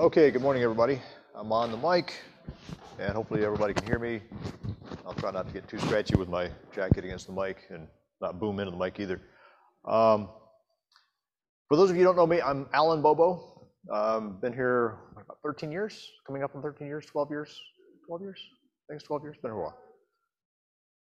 Okay, 0.00 0.30
good 0.30 0.40
morning, 0.40 0.62
everybody. 0.62 0.98
I'm 1.34 1.52
on 1.52 1.70
the 1.70 1.76
mic, 1.76 2.14
and 2.98 3.12
hopefully 3.12 3.44
everybody 3.44 3.74
can 3.74 3.86
hear 3.86 3.98
me. 3.98 4.22
I'll 5.04 5.12
try 5.12 5.30
not 5.30 5.46
to 5.48 5.52
get 5.52 5.68
too 5.68 5.78
scratchy 5.78 6.16
with 6.16 6.30
my 6.30 6.50
jacket 6.74 7.04
against 7.04 7.26
the 7.26 7.34
mic 7.34 7.66
and 7.68 7.86
not 8.18 8.40
boom 8.40 8.60
into 8.60 8.70
the 8.70 8.78
mic 8.78 8.98
either. 8.98 9.20
Um, 9.84 10.30
for 11.68 11.76
those 11.76 11.90
of 11.90 11.96
you 11.96 12.00
who 12.00 12.06
don't 12.06 12.16
know 12.16 12.26
me, 12.26 12.40
I'm 12.40 12.66
Alan 12.72 13.02
Bobo. 13.02 13.68
Um, 13.92 14.38
been 14.40 14.54
here 14.54 14.96
about 15.20 15.36
13 15.42 15.70
years, 15.70 16.10
coming 16.26 16.42
up 16.42 16.56
on 16.56 16.62
13 16.62 16.86
years, 16.86 17.04
12 17.04 17.28
years, 17.28 17.60
12 18.06 18.22
years. 18.22 18.40
I 18.40 18.92
think 18.92 19.00
it's 19.00 19.06
12 19.06 19.22
years. 19.22 19.36
Been 19.42 19.50
here 19.50 19.58
a 19.58 19.62
while. 19.64 19.78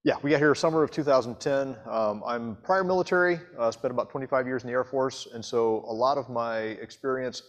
Yeah, 0.05 0.15
we 0.23 0.31
got 0.31 0.39
here 0.39 0.55
summer 0.55 0.81
of 0.81 0.89
2010. 0.89 1.75
Um, 1.87 2.23
I'm 2.25 2.55
prior 2.63 2.83
military, 2.83 3.41
uh, 3.59 3.69
spent 3.69 3.91
about 3.91 4.09
25 4.09 4.47
years 4.47 4.63
in 4.63 4.67
the 4.67 4.73
Air 4.73 4.83
Force, 4.83 5.27
and 5.35 5.45
so 5.45 5.85
a 5.87 5.93
lot 5.93 6.17
of 6.17 6.31
my 6.31 6.57
experience 6.57 7.43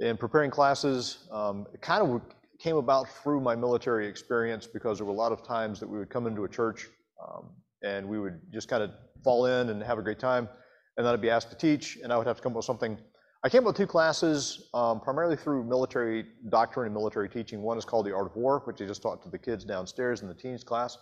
in 0.00 0.16
preparing 0.16 0.50
classes, 0.50 1.28
um, 1.30 1.66
it 1.72 1.80
kind 1.80 2.02
of 2.02 2.20
came 2.58 2.76
about 2.76 3.08
through 3.08 3.40
my 3.40 3.54
military 3.54 4.06
experience 4.06 4.66
because 4.66 4.98
there 4.98 5.06
were 5.06 5.12
a 5.12 5.16
lot 5.16 5.32
of 5.32 5.42
times 5.42 5.78
that 5.80 5.88
we 5.88 5.98
would 5.98 6.10
come 6.10 6.26
into 6.26 6.44
a 6.44 6.48
church 6.48 6.88
um, 7.22 7.50
and 7.82 8.08
we 8.08 8.18
would 8.18 8.40
just 8.52 8.68
kind 8.68 8.82
of 8.82 8.90
fall 9.22 9.46
in 9.46 9.70
and 9.70 9.82
have 9.82 9.98
a 9.98 10.02
great 10.02 10.18
time, 10.18 10.48
and 10.96 11.06
then 11.06 11.12
I'd 11.12 11.20
be 11.20 11.30
asked 11.30 11.50
to 11.50 11.56
teach, 11.56 11.98
and 12.02 12.12
I 12.12 12.16
would 12.16 12.26
have 12.26 12.36
to 12.36 12.42
come 12.42 12.52
up 12.52 12.56
with 12.56 12.64
something. 12.64 12.98
I 13.44 13.48
came 13.48 13.60
up 13.60 13.66
with 13.66 13.76
two 13.76 13.86
classes, 13.86 14.68
um, 14.74 15.00
primarily 15.00 15.36
through 15.36 15.64
military 15.64 16.26
doctrine 16.48 16.86
and 16.86 16.94
military 16.94 17.28
teaching. 17.28 17.62
One 17.62 17.78
is 17.78 17.84
called 17.84 18.06
The 18.06 18.14
Art 18.14 18.26
of 18.26 18.36
War, 18.36 18.62
which 18.64 18.80
I 18.82 18.86
just 18.86 19.02
taught 19.02 19.22
to 19.22 19.28
the 19.28 19.38
kids 19.38 19.64
downstairs 19.64 20.22
in 20.22 20.28
the 20.28 20.34
teens 20.34 20.64
class. 20.64 20.98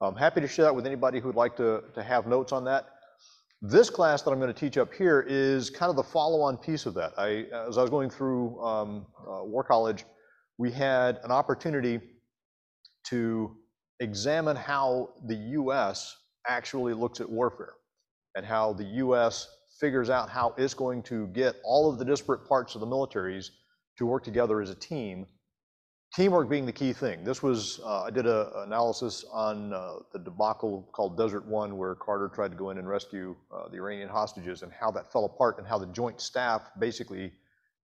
I'm 0.00 0.14
happy 0.14 0.40
to 0.40 0.48
share 0.48 0.66
that 0.66 0.74
with 0.74 0.86
anybody 0.86 1.18
who 1.18 1.28
would 1.28 1.36
like 1.36 1.56
to, 1.56 1.82
to 1.94 2.02
have 2.02 2.26
notes 2.26 2.52
on 2.52 2.64
that. 2.64 2.97
This 3.60 3.90
class 3.90 4.22
that 4.22 4.30
I'm 4.30 4.38
going 4.38 4.54
to 4.54 4.58
teach 4.58 4.78
up 4.78 4.94
here 4.94 5.24
is 5.28 5.68
kind 5.68 5.90
of 5.90 5.96
the 5.96 6.02
follow-on 6.04 6.58
piece 6.58 6.86
of 6.86 6.94
that. 6.94 7.12
I, 7.18 7.46
as 7.68 7.76
I 7.76 7.80
was 7.80 7.90
going 7.90 8.08
through 8.08 8.62
um, 8.62 9.06
uh, 9.18 9.42
War 9.42 9.64
College, 9.64 10.04
we 10.58 10.70
had 10.70 11.18
an 11.24 11.32
opportunity 11.32 12.00
to 13.06 13.56
examine 13.98 14.54
how 14.54 15.08
the 15.26 15.34
U.S. 15.34 16.16
actually 16.46 16.94
looks 16.94 17.20
at 17.20 17.28
warfare 17.28 17.74
and 18.36 18.46
how 18.46 18.74
the 18.74 18.84
U.S. 18.84 19.48
figures 19.80 20.08
out 20.08 20.30
how 20.30 20.54
it's 20.56 20.74
going 20.74 21.02
to 21.04 21.26
get 21.28 21.56
all 21.64 21.90
of 21.90 21.98
the 21.98 22.04
disparate 22.04 22.46
parts 22.46 22.76
of 22.76 22.80
the 22.80 22.86
militaries 22.86 23.50
to 23.96 24.06
work 24.06 24.22
together 24.22 24.60
as 24.60 24.70
a 24.70 24.74
team 24.76 25.26
Teamwork 26.14 26.48
being 26.48 26.64
the 26.64 26.72
key 26.72 26.92
thing. 26.92 27.22
This 27.22 27.42
was, 27.42 27.80
uh, 27.84 28.02
I 28.02 28.10
did 28.10 28.26
an 28.26 28.46
analysis 28.56 29.24
on 29.30 29.72
uh, 29.72 29.96
the 30.12 30.18
debacle 30.18 30.88
called 30.92 31.16
Desert 31.16 31.46
One, 31.46 31.76
where 31.76 31.94
Carter 31.94 32.28
tried 32.28 32.50
to 32.50 32.56
go 32.56 32.70
in 32.70 32.78
and 32.78 32.88
rescue 32.88 33.36
uh, 33.52 33.68
the 33.68 33.76
Iranian 33.76 34.08
hostages 34.08 34.62
and 34.62 34.72
how 34.72 34.90
that 34.92 35.12
fell 35.12 35.26
apart 35.26 35.58
and 35.58 35.66
how 35.66 35.78
the 35.78 35.86
joint 35.86 36.20
staff 36.20 36.70
basically 36.78 37.32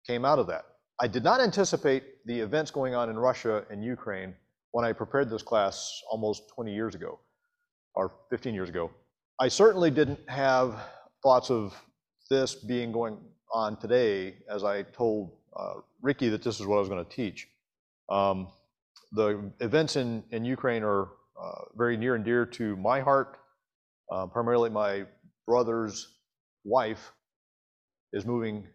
came 0.06 0.25
out 0.25 0.39
of 0.39 0.47
that. 0.47 0.66
I 1.02 1.08
did 1.08 1.23
not 1.23 1.41
anticipate 1.41 2.25
the 2.25 2.39
events 2.39 2.69
going 2.72 2.94
on 2.94 3.09
in 3.09 3.17
Russia 3.17 3.66
and 3.72 3.84
Ukraine 3.84 4.36
when 4.72 4.86
I 4.86 4.94
prepared 4.94 5.30
this 5.30 5.41
class 5.41 6.02
almost 6.09 6.50
20 6.50 6.73
years 6.73 6.95
ago, 6.95 7.19
or 7.95 8.14
15 8.30 8.53
years 8.53 8.69
ago. 8.69 8.91
I 9.39 9.47
certainly 9.47 9.89
didn't 9.89 10.19
have 10.30 10.80
thoughts 11.23 11.50
of 11.50 11.73
this 12.30 12.56
being 12.56 12.91
going 12.91 13.17
on 13.52 13.75
today 13.78 14.36
as 14.50 14.64
I 14.64 14.84
told 14.84 15.31
uh, 15.56 15.75
Ricky 16.02 16.30
that 16.30 16.44
this 16.44 16.59
is 16.59 16.67
what 16.67 16.78
I 16.78 16.80
was 16.80 16.89
going 16.89 17.03
to 17.03 17.11
teach. 17.11 17.47
Um, 18.09 18.48
the 19.12 19.52
events 19.59 19.96
in, 19.96 20.23
in 20.32 20.44
Ukraine 20.44 20.84
are 20.84 21.04
uh, 21.42 21.62
very 21.76 21.98
near 21.98 22.16
and 22.16 22.26
dear 22.26 22.46
to 22.46 22.76
my 22.78 23.00
heart. 23.00 23.38
Uh, 24.12 24.28
primarily, 24.28 24.70
my 24.70 25.06
brother's 25.48 26.08
wife 26.64 27.12
is 28.12 28.26
moving 28.26 28.68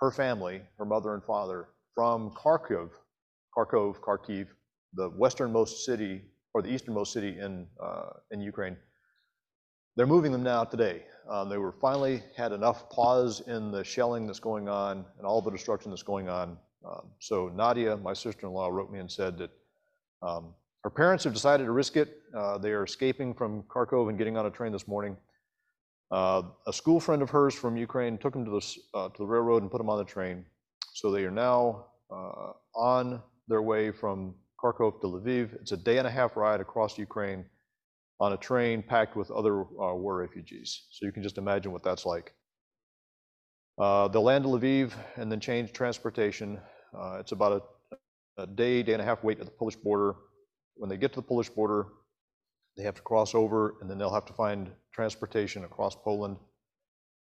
her 0.00 0.10
family, 0.10 0.62
her 0.78 0.84
mother 0.84 1.14
and 1.14 1.24
father, 1.24 1.68
from 1.94 2.30
Kharkiv, 2.32 2.90
Kharkov, 3.56 3.96
Kharkiv, 4.00 4.46
the 4.94 5.10
westernmost 5.16 5.84
city 5.84 6.22
or 6.54 6.62
the 6.62 6.70
easternmost 6.70 7.12
city 7.12 7.38
in 7.38 7.66
uh, 7.82 8.10
in 8.30 8.40
Ukraine. 8.40 8.76
They're 9.96 10.06
moving 10.06 10.32
them 10.32 10.42
now 10.42 10.64
today. 10.64 11.04
They 11.50 11.58
were 11.58 11.72
finally 11.80 12.22
had 12.36 12.52
enough 12.52 12.88
pause 12.90 13.40
in 13.46 13.70
the 13.70 13.82
shelling 13.82 14.26
that's 14.26 14.40
going 14.40 14.68
on 14.68 15.04
and 15.18 15.26
all 15.26 15.40
the 15.40 15.50
destruction 15.50 15.90
that's 15.90 16.02
going 16.02 16.28
on 16.28 16.58
um, 16.84 17.10
so 17.20 17.48
Nadia, 17.48 17.96
my 17.96 18.12
sister-in-law, 18.12 18.68
wrote 18.68 18.90
me 18.90 18.98
and 18.98 19.10
said 19.10 19.38
that 19.38 19.50
um, 20.22 20.54
her 20.82 20.90
parents 20.90 21.24
have 21.24 21.32
decided 21.32 21.64
to 21.64 21.72
risk 21.72 21.96
it. 21.96 22.22
Uh, 22.36 22.58
they 22.58 22.70
are 22.70 22.84
escaping 22.84 23.34
from 23.34 23.62
Kharkov 23.64 24.08
and 24.08 24.18
getting 24.18 24.36
on 24.36 24.46
a 24.46 24.50
train 24.50 24.72
this 24.72 24.86
morning. 24.86 25.16
Uh, 26.12 26.42
a 26.66 26.72
school 26.72 27.00
friend 27.00 27.22
of 27.22 27.30
hers 27.30 27.54
from 27.54 27.76
Ukraine 27.76 28.16
took 28.18 28.32
them 28.32 28.44
to 28.44 28.50
the, 28.50 28.76
uh, 28.94 29.08
to 29.08 29.18
the 29.18 29.26
railroad 29.26 29.62
and 29.62 29.70
put 29.70 29.78
them 29.78 29.90
on 29.90 29.98
the 29.98 30.04
train. 30.04 30.44
So 30.94 31.10
they 31.10 31.24
are 31.24 31.30
now 31.30 31.86
uh, 32.10 32.52
on 32.74 33.20
their 33.48 33.62
way 33.62 33.90
from 33.90 34.34
Kharkov 34.62 35.00
to 35.00 35.08
Lviv. 35.08 35.54
It's 35.60 35.72
a 35.72 35.76
day 35.76 35.98
and 35.98 36.06
a 36.06 36.10
half 36.10 36.36
ride 36.36 36.60
across 36.60 36.96
Ukraine 36.98 37.44
on 38.20 38.32
a 38.32 38.36
train 38.36 38.82
packed 38.82 39.16
with 39.16 39.30
other 39.30 39.62
uh, 39.62 39.94
war 39.94 40.16
refugees. 40.16 40.86
So 40.90 41.04
you 41.04 41.12
can 41.12 41.22
just 41.22 41.38
imagine 41.38 41.72
what 41.72 41.82
that's 41.82 42.06
like. 42.06 42.32
Uh, 43.78 44.08
they'll 44.08 44.22
land 44.22 44.44
to 44.44 44.50
Lviv 44.50 44.92
and 45.16 45.30
then 45.30 45.38
change 45.38 45.72
transportation. 45.72 46.58
Uh, 46.96 47.18
it's 47.20 47.32
about 47.32 47.62
a, 47.90 48.42
a, 48.42 48.46
day, 48.46 48.82
day 48.82 48.94
and 48.94 49.02
a 49.02 49.04
half 49.04 49.22
wait 49.22 49.38
at 49.38 49.44
the 49.44 49.52
Polish 49.52 49.76
border. 49.76 50.14
When 50.76 50.88
they 50.88 50.96
get 50.96 51.12
to 51.12 51.16
the 51.16 51.26
Polish 51.26 51.50
border, 51.50 51.86
they 52.76 52.84
have 52.84 52.94
to 52.94 53.02
cross 53.02 53.34
over 53.34 53.74
and 53.80 53.90
then 53.90 53.98
they'll 53.98 54.12
have 54.12 54.24
to 54.26 54.32
find 54.32 54.70
transportation 54.92 55.64
across 55.64 55.94
Poland. 55.94 56.38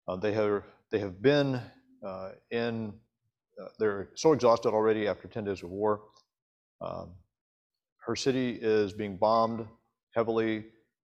Uh, 0.06 0.16
they, 0.16 0.32
have, 0.32 0.62
they 0.90 0.98
have 0.98 1.20
been 1.20 1.60
uh, 2.06 2.30
in, 2.50 2.94
uh, 3.62 3.68
they're 3.78 4.08
so 4.14 4.32
exhausted 4.32 4.70
already 4.70 5.06
after 5.06 5.28
10 5.28 5.44
days 5.44 5.62
of 5.62 5.68
war. 5.68 6.00
Um, 6.80 7.10
her 8.06 8.16
city 8.16 8.58
is 8.60 8.94
being 8.94 9.18
bombed 9.18 9.66
heavily. 10.14 10.64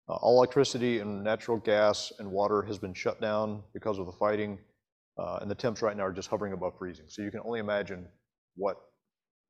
All 0.09 0.37
electricity 0.37 0.99
and 0.99 1.25
natural 1.25 1.57
gas 1.57 2.13
and 2.19 2.31
water 2.31 2.61
has 2.63 2.79
been 2.79 2.93
shut 2.93 3.19
down 3.19 3.63
because 3.73 3.99
of 3.99 4.05
the 4.05 4.13
fighting. 4.13 4.59
Uh, 5.23 5.39
and 5.41 5.49
the 5.51 5.55
temps 5.55 5.83
right 5.83 5.97
now 5.97 6.03
are 6.03 6.13
just 6.13 6.29
hovering 6.29 6.53
above 6.53 6.77
freezing. 6.77 7.05
So 7.09 7.23
you 7.23 7.31
can 7.31 7.41
only 7.45 7.61
imagine 7.61 8.09
what 8.57 8.77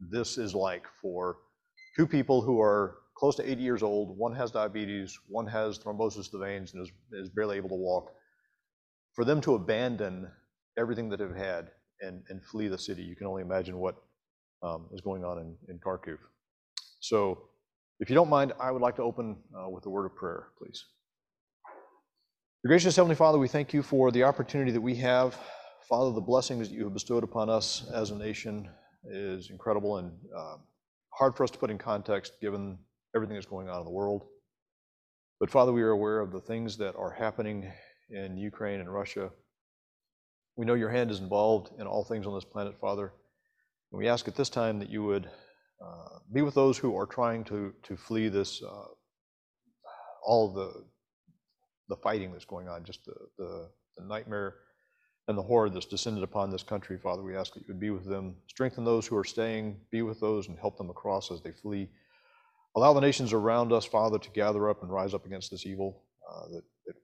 this 0.00 0.36
is 0.36 0.54
like 0.54 0.84
for 1.00 1.38
two 1.96 2.06
people 2.06 2.42
who 2.42 2.60
are 2.60 2.98
close 3.16 3.36
to 3.36 3.50
80 3.50 3.62
years 3.62 3.82
old. 3.82 4.18
One 4.18 4.34
has 4.34 4.50
diabetes, 4.50 5.18
one 5.28 5.46
has 5.46 5.78
thrombosis 5.78 6.26
of 6.26 6.32
the 6.32 6.38
veins 6.40 6.74
and 6.74 6.82
is, 6.82 6.92
is 7.12 7.30
barely 7.30 7.56
able 7.56 7.70
to 7.70 7.74
walk. 7.74 8.12
For 9.14 9.24
them 9.24 9.40
to 9.42 9.54
abandon 9.54 10.30
everything 10.78 11.08
that 11.08 11.18
they've 11.18 11.34
had 11.34 11.70
and, 12.02 12.22
and 12.28 12.44
flee 12.44 12.68
the 12.68 12.76
city, 12.76 13.02
you 13.02 13.16
can 13.16 13.26
only 13.26 13.40
imagine 13.40 13.78
what 13.78 13.96
um, 14.62 14.88
is 14.92 15.00
going 15.00 15.24
on 15.24 15.38
in, 15.38 15.56
in 15.68 15.78
Kharkiv. 15.78 16.18
So 17.00 17.48
if 17.98 18.10
you 18.10 18.14
don't 18.14 18.28
mind, 18.28 18.52
I 18.60 18.70
would 18.70 18.82
like 18.82 18.96
to 18.96 19.02
open 19.02 19.36
uh, 19.58 19.70
with 19.70 19.86
a 19.86 19.90
word 19.90 20.04
of 20.04 20.14
prayer, 20.16 20.48
please. 20.58 20.84
Gracious 22.66 22.94
Heavenly 22.94 23.16
Father, 23.16 23.38
we 23.38 23.48
thank 23.48 23.72
you 23.72 23.82
for 23.82 24.10
the 24.10 24.22
opportunity 24.22 24.70
that 24.70 24.80
we 24.80 24.94
have. 24.96 25.36
Father, 25.88 26.12
the 26.12 26.20
blessings 26.20 26.68
that 26.68 26.74
you 26.74 26.84
have 26.84 26.94
bestowed 26.94 27.24
upon 27.24 27.50
us 27.50 27.84
as 27.92 28.10
a 28.10 28.16
nation 28.16 28.68
is 29.04 29.50
incredible 29.50 29.98
and 29.98 30.12
uh, 30.36 30.56
hard 31.10 31.36
for 31.36 31.44
us 31.44 31.50
to 31.50 31.58
put 31.58 31.70
in 31.70 31.78
context 31.78 32.40
given 32.40 32.78
everything 33.14 33.34
that's 33.34 33.46
going 33.46 33.68
on 33.68 33.80
in 33.80 33.84
the 33.84 33.90
world. 33.90 34.26
But 35.40 35.50
Father, 35.50 35.72
we 35.72 35.82
are 35.82 35.90
aware 35.90 36.20
of 36.20 36.30
the 36.32 36.40
things 36.40 36.76
that 36.78 36.94
are 36.96 37.10
happening 37.10 37.70
in 38.10 38.36
Ukraine 38.36 38.80
and 38.80 38.92
Russia. 38.92 39.30
We 40.56 40.66
know 40.66 40.74
your 40.74 40.90
hand 40.90 41.10
is 41.10 41.18
involved 41.18 41.70
in 41.80 41.86
all 41.86 42.04
things 42.04 42.26
on 42.26 42.34
this 42.34 42.44
planet, 42.44 42.78
Father. 42.80 43.12
And 43.90 43.98
we 43.98 44.08
ask 44.08 44.28
at 44.28 44.36
this 44.36 44.50
time 44.50 44.78
that 44.78 44.88
you 44.88 45.02
would 45.04 45.26
uh, 45.84 46.18
be 46.32 46.42
with 46.42 46.54
those 46.54 46.78
who 46.78 46.96
are 46.96 47.06
trying 47.06 47.44
to, 47.44 47.74
to 47.82 47.96
flee 47.96 48.28
this, 48.28 48.62
uh, 48.62 48.84
all 50.24 50.52
the 50.52 50.84
the 51.88 51.96
fighting 51.96 52.32
that's 52.32 52.46
going 52.46 52.68
on, 52.68 52.84
just 52.84 53.04
the, 53.04 53.14
the, 53.36 53.68
the 53.98 54.04
nightmare 54.06 54.54
and 55.28 55.38
the 55.38 55.42
horror 55.42 55.70
that's 55.70 55.86
descended 55.86 56.22
upon 56.22 56.50
this 56.50 56.62
country, 56.62 56.98
Father. 56.98 57.22
We 57.22 57.36
ask 57.36 57.54
that 57.54 57.60
you 57.60 57.66
would 57.68 57.80
be 57.80 57.90
with 57.90 58.06
them, 58.06 58.36
strengthen 58.48 58.84
those 58.84 59.06
who 59.06 59.16
are 59.16 59.24
staying, 59.24 59.76
be 59.90 60.02
with 60.02 60.20
those 60.20 60.48
and 60.48 60.58
help 60.58 60.76
them 60.76 60.90
across 60.90 61.30
as 61.30 61.40
they 61.42 61.52
flee. 61.52 61.88
Allow 62.74 62.92
the 62.94 63.00
nations 63.00 63.32
around 63.32 63.72
us, 63.72 63.84
Father, 63.84 64.18
to 64.18 64.30
gather 64.30 64.68
up 64.68 64.82
and 64.82 64.90
rise 64.90 65.14
up 65.14 65.26
against 65.26 65.50
this 65.50 65.66
evil 65.66 66.02
uh, 66.28 66.48
that, 66.48 66.62
that, 66.86 66.96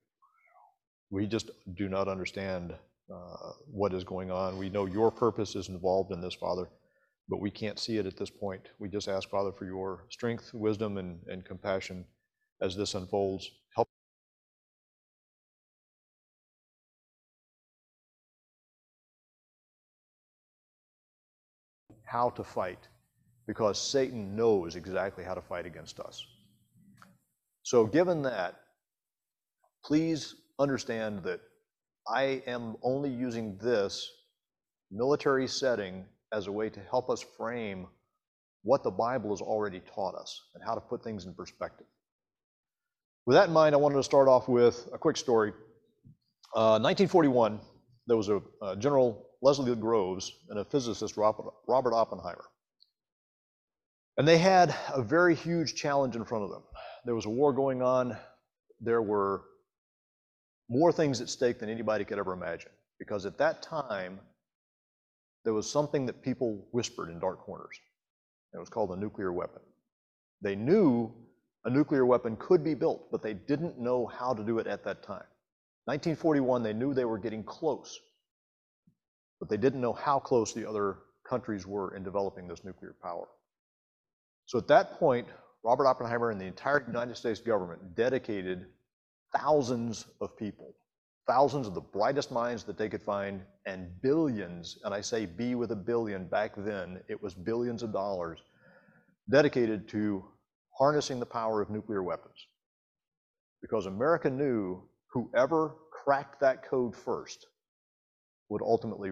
we 1.11 1.25
just 1.25 1.51
do 1.75 1.87
not 1.87 2.07
understand 2.07 2.73
uh, 3.11 3.51
what 3.71 3.93
is 3.93 4.03
going 4.03 4.31
on. 4.31 4.57
We 4.57 4.69
know 4.69 4.85
your 4.85 5.11
purpose 5.11 5.55
is 5.55 5.69
involved 5.69 6.11
in 6.11 6.21
this, 6.21 6.35
Father, 6.35 6.69
but 7.29 7.39
we 7.39 7.49
can't 7.49 7.79
see 7.79 7.97
it 7.97 8.05
at 8.05 8.17
this 8.17 8.29
point. 8.29 8.69
We 8.79 8.89
just 8.89 9.07
ask, 9.07 9.29
Father, 9.29 9.51
for 9.51 9.65
your 9.65 10.05
strength, 10.09 10.53
wisdom, 10.53 10.97
and, 10.97 11.19
and 11.27 11.45
compassion 11.45 12.05
as 12.61 12.75
this 12.75 12.93
unfolds. 12.93 13.49
How 22.09 22.29
to 22.31 22.43
fight 22.43 22.87
because 23.47 23.81
Satan 23.81 24.35
knows 24.35 24.75
exactly 24.75 25.23
how 25.23 25.33
to 25.33 25.41
fight 25.41 25.65
against 25.65 25.99
us. 25.99 26.25
So, 27.63 27.85
given 27.85 28.21
that, 28.23 28.55
please 29.83 30.35
understand 30.59 31.23
that 31.23 31.39
I 32.07 32.43
am 32.47 32.77
only 32.83 33.09
using 33.09 33.57
this 33.57 34.09
military 34.91 35.47
setting 35.47 36.05
as 36.33 36.47
a 36.47 36.51
way 36.51 36.69
to 36.69 36.79
help 36.89 37.09
us 37.09 37.23
frame 37.37 37.87
what 38.63 38.83
the 38.83 38.91
Bible 38.91 39.29
has 39.29 39.41
already 39.41 39.81
taught 39.95 40.15
us 40.15 40.41
and 40.55 40.63
how 40.63 40.73
to 40.73 40.81
put 40.81 41.03
things 41.03 41.25
in 41.25 41.33
perspective. 41.33 41.87
With 43.25 43.35
that 43.35 43.47
in 43.47 43.53
mind, 43.53 43.75
I 43.75 43.77
wanted 43.77 43.97
to 43.97 44.03
start 44.03 44.27
off 44.27 44.49
with 44.49 44.89
a 44.93 44.97
quick 44.97 45.17
story. 45.17 45.51
Uh, 46.55 46.79
1941, 46.79 47.59
there 48.07 48.17
was 48.17 48.29
a, 48.29 48.41
a 48.61 48.75
General 48.75 49.28
Leslie 49.41 49.75
Groves 49.75 50.33
and 50.49 50.59
a 50.59 50.65
physicist, 50.65 51.17
Robert, 51.17 51.53
Oppenheimer. 51.67 52.45
And 54.17 54.27
they 54.27 54.37
had 54.37 54.75
a 54.93 55.01
very 55.01 55.33
huge 55.33 55.75
challenge 55.75 56.15
in 56.15 56.25
front 56.25 56.43
of 56.43 56.49
them. 56.49 56.63
There 57.05 57.15
was 57.15 57.25
a 57.25 57.29
war 57.29 57.53
going 57.53 57.81
on. 57.81 58.17
There 58.81 59.01
were 59.01 59.43
more 60.69 60.91
things 60.91 61.21
at 61.21 61.29
stake 61.29 61.59
than 61.59 61.69
anybody 61.69 62.03
could 62.03 62.19
ever 62.19 62.33
imagine. 62.33 62.71
Because 62.99 63.25
at 63.25 63.37
that 63.37 63.61
time, 63.61 64.19
there 65.45 65.53
was 65.53 65.71
something 65.71 66.05
that 66.05 66.21
people 66.21 66.67
whispered 66.71 67.09
in 67.09 67.19
dark 67.19 67.39
corners. 67.39 67.79
It 68.53 68.59
was 68.59 68.67
called 68.67 68.91
a 68.91 68.97
nuclear 68.97 69.31
weapon. 69.31 69.61
They 70.41 70.55
knew 70.55 71.13
a 71.63 71.69
nuclear 71.69 72.05
weapon 72.05 72.35
could 72.37 72.61
be 72.61 72.73
built, 72.73 73.09
but 73.11 73.21
they 73.21 73.35
didn't 73.35 73.79
know 73.79 74.05
how 74.05 74.33
to 74.33 74.43
do 74.43 74.59
it 74.59 74.67
at 74.67 74.83
that 74.83 75.01
time. 75.01 75.23
1941, 75.85 76.61
they 76.61 76.73
knew 76.73 76.93
they 76.93 77.05
were 77.05 77.17
getting 77.17 77.43
close, 77.43 77.99
but 79.39 79.49
they 79.49 79.57
didn't 79.57 79.81
know 79.81 79.93
how 79.93 80.19
close 80.19 80.53
the 80.53 80.67
other 80.67 80.97
countries 81.27 81.65
were 81.65 81.95
in 81.95 82.03
developing 82.03 82.47
this 82.47 82.63
nuclear 82.63 82.95
power. 83.01 83.27
So 84.45 84.57
at 84.57 84.67
that 84.67 84.99
point, 84.99 85.27
Robert 85.63 85.87
Oppenheimer 85.87 86.31
and 86.31 86.39
the 86.39 86.45
entire 86.45 86.83
United 86.85 87.15
States 87.15 87.39
government 87.39 87.95
dedicated 87.95 88.65
thousands 89.35 90.05
of 90.21 90.35
people, 90.37 90.73
thousands 91.27 91.67
of 91.67 91.75
the 91.75 91.81
brightest 91.81 92.31
minds 92.31 92.63
that 92.63 92.77
they 92.77 92.89
could 92.89 93.03
find, 93.03 93.41
and 93.65 93.89
billions, 94.01 94.79
and 94.83 94.93
I 94.93 95.01
say 95.01 95.25
B 95.25 95.55
with 95.55 95.71
a 95.71 95.75
billion 95.75 96.25
back 96.25 96.53
then, 96.57 97.01
it 97.07 97.21
was 97.21 97.33
billions 97.33 97.83
of 97.83 97.93
dollars, 97.93 98.39
dedicated 99.29 99.87
to 99.89 100.25
harnessing 100.77 101.19
the 101.19 101.25
power 101.25 101.61
of 101.61 101.69
nuclear 101.69 102.01
weapons. 102.01 102.47
Because 103.61 103.85
America 103.85 104.29
knew 104.29 104.81
whoever 105.11 105.75
cracked 105.91 106.39
that 106.39 106.63
code 106.63 106.95
first 106.95 107.45
would 108.49 108.61
ultimately 108.61 109.11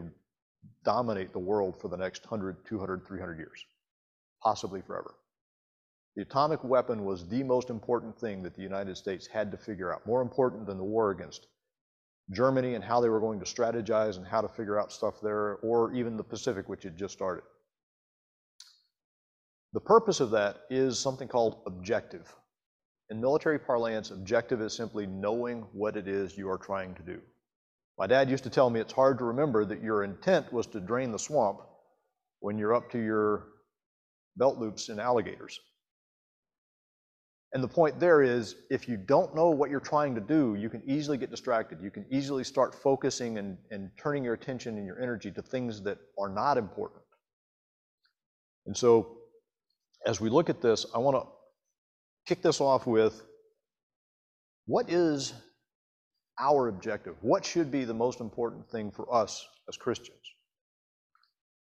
dominate 0.83 1.31
the 1.33 1.39
world 1.39 1.79
for 1.79 1.87
the 1.87 1.97
next 1.97 2.29
100, 2.29 2.65
200, 2.65 3.05
300 3.07 3.37
years, 3.37 3.65
possibly 4.43 4.81
forever. 4.81 5.15
The 6.15 6.23
atomic 6.23 6.63
weapon 6.63 7.05
was 7.05 7.27
the 7.27 7.43
most 7.43 7.69
important 7.69 8.19
thing 8.19 8.41
that 8.43 8.55
the 8.55 8.63
United 8.63 8.97
States 8.97 9.27
had 9.27 9.51
to 9.51 9.57
figure 9.57 9.93
out, 9.93 10.05
more 10.07 10.21
important 10.21 10.65
than 10.65 10.77
the 10.77 10.83
war 10.83 11.11
against 11.11 11.47
Germany 12.31 12.73
and 12.73 12.83
how 12.83 12.99
they 12.99 13.09
were 13.09 13.19
going 13.19 13.39
to 13.39 13.45
strategize 13.45 14.17
and 14.17 14.25
how 14.25 14.41
to 14.41 14.47
figure 14.49 14.79
out 14.79 14.91
stuff 14.91 15.21
there, 15.21 15.57
or 15.57 15.93
even 15.93 16.17
the 16.17 16.23
Pacific, 16.23 16.67
which 16.67 16.83
had 16.83 16.97
just 16.97 17.13
started. 17.13 17.43
The 19.73 19.79
purpose 19.79 20.19
of 20.19 20.31
that 20.31 20.63
is 20.69 20.99
something 20.99 21.27
called 21.27 21.61
objective. 21.67 22.33
In 23.09 23.21
military 23.21 23.59
parlance, 23.59 24.11
objective 24.11 24.61
is 24.61 24.73
simply 24.75 25.05
knowing 25.05 25.67
what 25.71 25.95
it 25.95 26.07
is 26.07 26.37
you 26.37 26.49
are 26.49 26.57
trying 26.57 26.95
to 26.95 27.03
do. 27.03 27.21
My 27.97 28.05
dad 28.05 28.29
used 28.29 28.43
to 28.43 28.49
tell 28.49 28.69
me 28.69 28.79
it's 28.79 28.93
hard 28.93 29.17
to 29.19 29.25
remember 29.25 29.65
that 29.65 29.81
your 29.81 30.03
intent 30.03 30.53
was 30.53 30.67
to 30.67 30.79
drain 30.79 31.11
the 31.11 31.19
swamp 31.19 31.59
when 32.39 32.57
you're 32.57 32.75
up 32.75 32.91
to 32.91 32.99
your 32.99 33.47
belt 34.35 34.57
loops 34.57 34.89
in 34.89 34.99
alligators. 34.99 35.59
And 37.53 37.63
the 37.63 37.67
point 37.67 37.99
there 37.99 38.21
is, 38.21 38.55
if 38.69 38.87
you 38.87 38.97
don't 38.97 39.33
know 39.33 39.49
what 39.49 39.71
you're 39.71 39.79
trying 39.79 40.13
to 40.15 40.21
do, 40.21 40.55
you 40.59 40.69
can 40.69 40.83
easily 40.85 41.17
get 41.17 41.31
distracted. 41.31 41.79
You 41.81 41.89
can 41.89 42.05
easily 42.11 42.43
start 42.43 42.75
focusing 42.75 43.37
and, 43.37 43.57
and 43.71 43.89
turning 43.97 44.23
your 44.23 44.33
attention 44.33 44.77
and 44.77 44.85
your 44.85 45.01
energy 45.01 45.31
to 45.31 45.41
things 45.41 45.81
that 45.83 45.97
are 46.19 46.29
not 46.29 46.57
important. 46.57 47.01
And 48.65 48.75
so, 48.75 49.17
as 50.05 50.19
we 50.19 50.29
look 50.29 50.49
at 50.49 50.61
this, 50.61 50.85
I 50.93 50.99
want 50.99 51.15
to 51.15 51.27
kick 52.27 52.43
this 52.43 52.59
off 52.59 52.85
with 52.85 53.23
what 54.65 54.91
is 54.91 55.33
our 56.39 56.67
objective? 56.67 57.15
What 57.21 57.45
should 57.45 57.71
be 57.71 57.83
the 57.83 57.93
most 57.93 58.19
important 58.19 58.69
thing 58.69 58.91
for 58.91 59.13
us 59.13 59.47
as 59.67 59.77
Christians? 59.77 60.17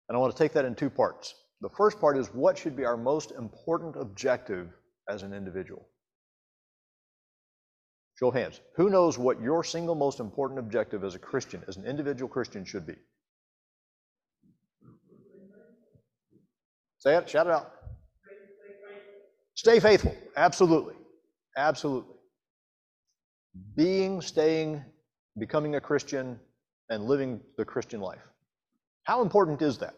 And 0.08 0.16
I 0.16 0.20
want 0.20 0.34
to 0.34 0.42
take 0.42 0.52
that 0.52 0.64
in 0.64 0.74
two 0.74 0.90
parts. 0.90 1.34
The 1.60 1.68
first 1.68 2.00
part 2.00 2.16
is 2.16 2.28
what 2.28 2.56
should 2.56 2.76
be 2.76 2.84
our 2.84 2.96
most 2.96 3.32
important 3.32 3.96
objective 3.96 4.68
as 5.08 5.22
an 5.22 5.32
individual? 5.32 5.86
Show 8.18 8.28
of 8.28 8.34
hands. 8.34 8.60
Who 8.76 8.90
knows 8.90 9.18
what 9.18 9.40
your 9.40 9.62
single 9.62 9.94
most 9.94 10.18
important 10.18 10.58
objective 10.58 11.04
as 11.04 11.14
a 11.14 11.18
Christian, 11.18 11.62
as 11.68 11.76
an 11.76 11.84
individual 11.84 12.28
Christian, 12.28 12.64
should 12.64 12.86
be? 12.86 12.94
Say 16.98 17.16
it, 17.16 17.28
shout 17.28 17.46
it 17.46 17.52
out. 17.52 17.72
Stay 19.54 19.80
faithful. 19.80 20.14
Absolutely. 20.36 20.94
Absolutely. 21.56 22.17
Being, 23.76 24.20
staying, 24.20 24.84
becoming 25.38 25.76
a 25.76 25.80
Christian, 25.80 26.38
and 26.90 27.04
living 27.04 27.40
the 27.56 27.64
Christian 27.64 28.00
life. 28.00 28.26
How 29.04 29.22
important 29.22 29.60
is 29.62 29.78
that? 29.78 29.94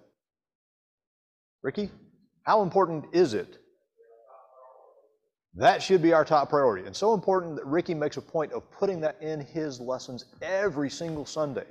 Ricky, 1.62 1.91
how 2.44 2.62
important 2.62 3.06
is 3.12 3.35
it 3.35 3.61
that 5.55 5.82
should 5.82 6.00
be 6.00 6.12
our 6.12 6.25
top 6.25 6.49
priority. 6.49 6.87
And 6.87 6.94
so 6.94 7.12
important 7.12 7.56
that 7.56 7.67
Ricky 7.67 7.94
makes 7.94 8.17
a 8.17 8.23
point 8.23 8.52
of 8.52 8.70
putting 8.70 9.00
that 9.00 9.20
in 9.20 9.41
his 9.41 9.81
lessons 9.81 10.26
every 10.43 10.88
single 10.88 11.26
Sunday. 11.26 11.67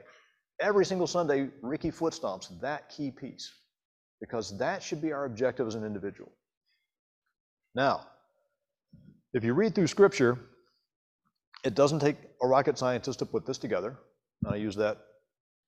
Every 0.59 0.85
single 0.85 1.07
Sunday, 1.07 1.49
Ricky 1.61 1.89
foot 1.89 2.13
stomps 2.13 2.59
that 2.59 2.89
key 2.89 3.11
piece 3.11 3.49
because 4.19 4.57
that 4.57 4.83
should 4.83 5.01
be 5.01 5.13
our 5.13 5.23
objective 5.23 5.65
as 5.65 5.75
an 5.75 5.85
individual. 5.85 6.31
Now, 7.73 8.07
if 9.33 9.45
you 9.45 9.53
read 9.53 9.73
through 9.73 9.87
Scripture, 9.87 10.37
it 11.63 11.75
doesn't 11.75 11.99
take 11.99 12.17
a 12.41 12.47
rocket 12.47 12.77
scientist 12.77 13.19
to 13.19 13.25
put 13.25 13.45
this 13.45 13.57
together. 13.57 13.97
And 14.43 14.53
I 14.53 14.57
use 14.57 14.75
that 14.75 14.97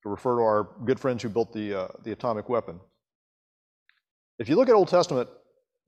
to 0.03 0.09
refer 0.09 0.37
to 0.37 0.41
our 0.41 0.69
good 0.85 0.99
friends 0.99 1.21
who 1.23 1.29
built 1.29 1.53
the, 1.53 1.81
uh, 1.81 1.87
the 2.03 2.11
atomic 2.11 2.49
weapon. 2.49 2.79
If 4.39 4.49
you 4.49 4.55
look 4.55 4.69
at 4.69 4.75
Old 4.75 4.87
Testament, 4.87 5.29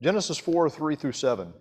Genesis 0.02 0.38
4 0.38 0.70
3 0.70 0.96
through 0.96 1.12
7, 1.12 1.52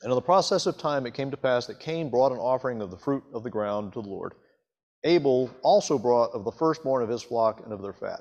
and 0.00 0.12
in 0.12 0.14
the 0.14 0.22
process 0.22 0.66
of 0.66 0.78
time, 0.78 1.06
it 1.06 1.14
came 1.14 1.30
to 1.30 1.36
pass 1.36 1.66
that 1.66 1.80
Cain 1.80 2.08
brought 2.08 2.30
an 2.30 2.38
offering 2.38 2.80
of 2.80 2.90
the 2.90 2.96
fruit 2.96 3.24
of 3.34 3.42
the 3.42 3.50
ground 3.50 3.92
to 3.94 4.02
the 4.02 4.08
Lord. 4.08 4.34
Abel 5.04 5.50
also 5.62 5.98
brought 5.98 6.30
of 6.32 6.44
the 6.44 6.52
firstborn 6.52 7.02
of 7.02 7.08
his 7.08 7.22
flock 7.22 7.62
and 7.64 7.72
of 7.72 7.82
their 7.82 7.92
fat. 7.92 8.20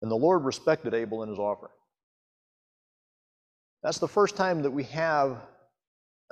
And 0.00 0.10
the 0.10 0.16
Lord 0.16 0.44
respected 0.44 0.94
Abel 0.94 1.22
and 1.22 1.30
his 1.30 1.38
offering. 1.38 1.72
That's 3.82 3.98
the 3.98 4.08
first 4.08 4.36
time 4.36 4.62
that 4.62 4.70
we 4.70 4.84
have 4.84 5.42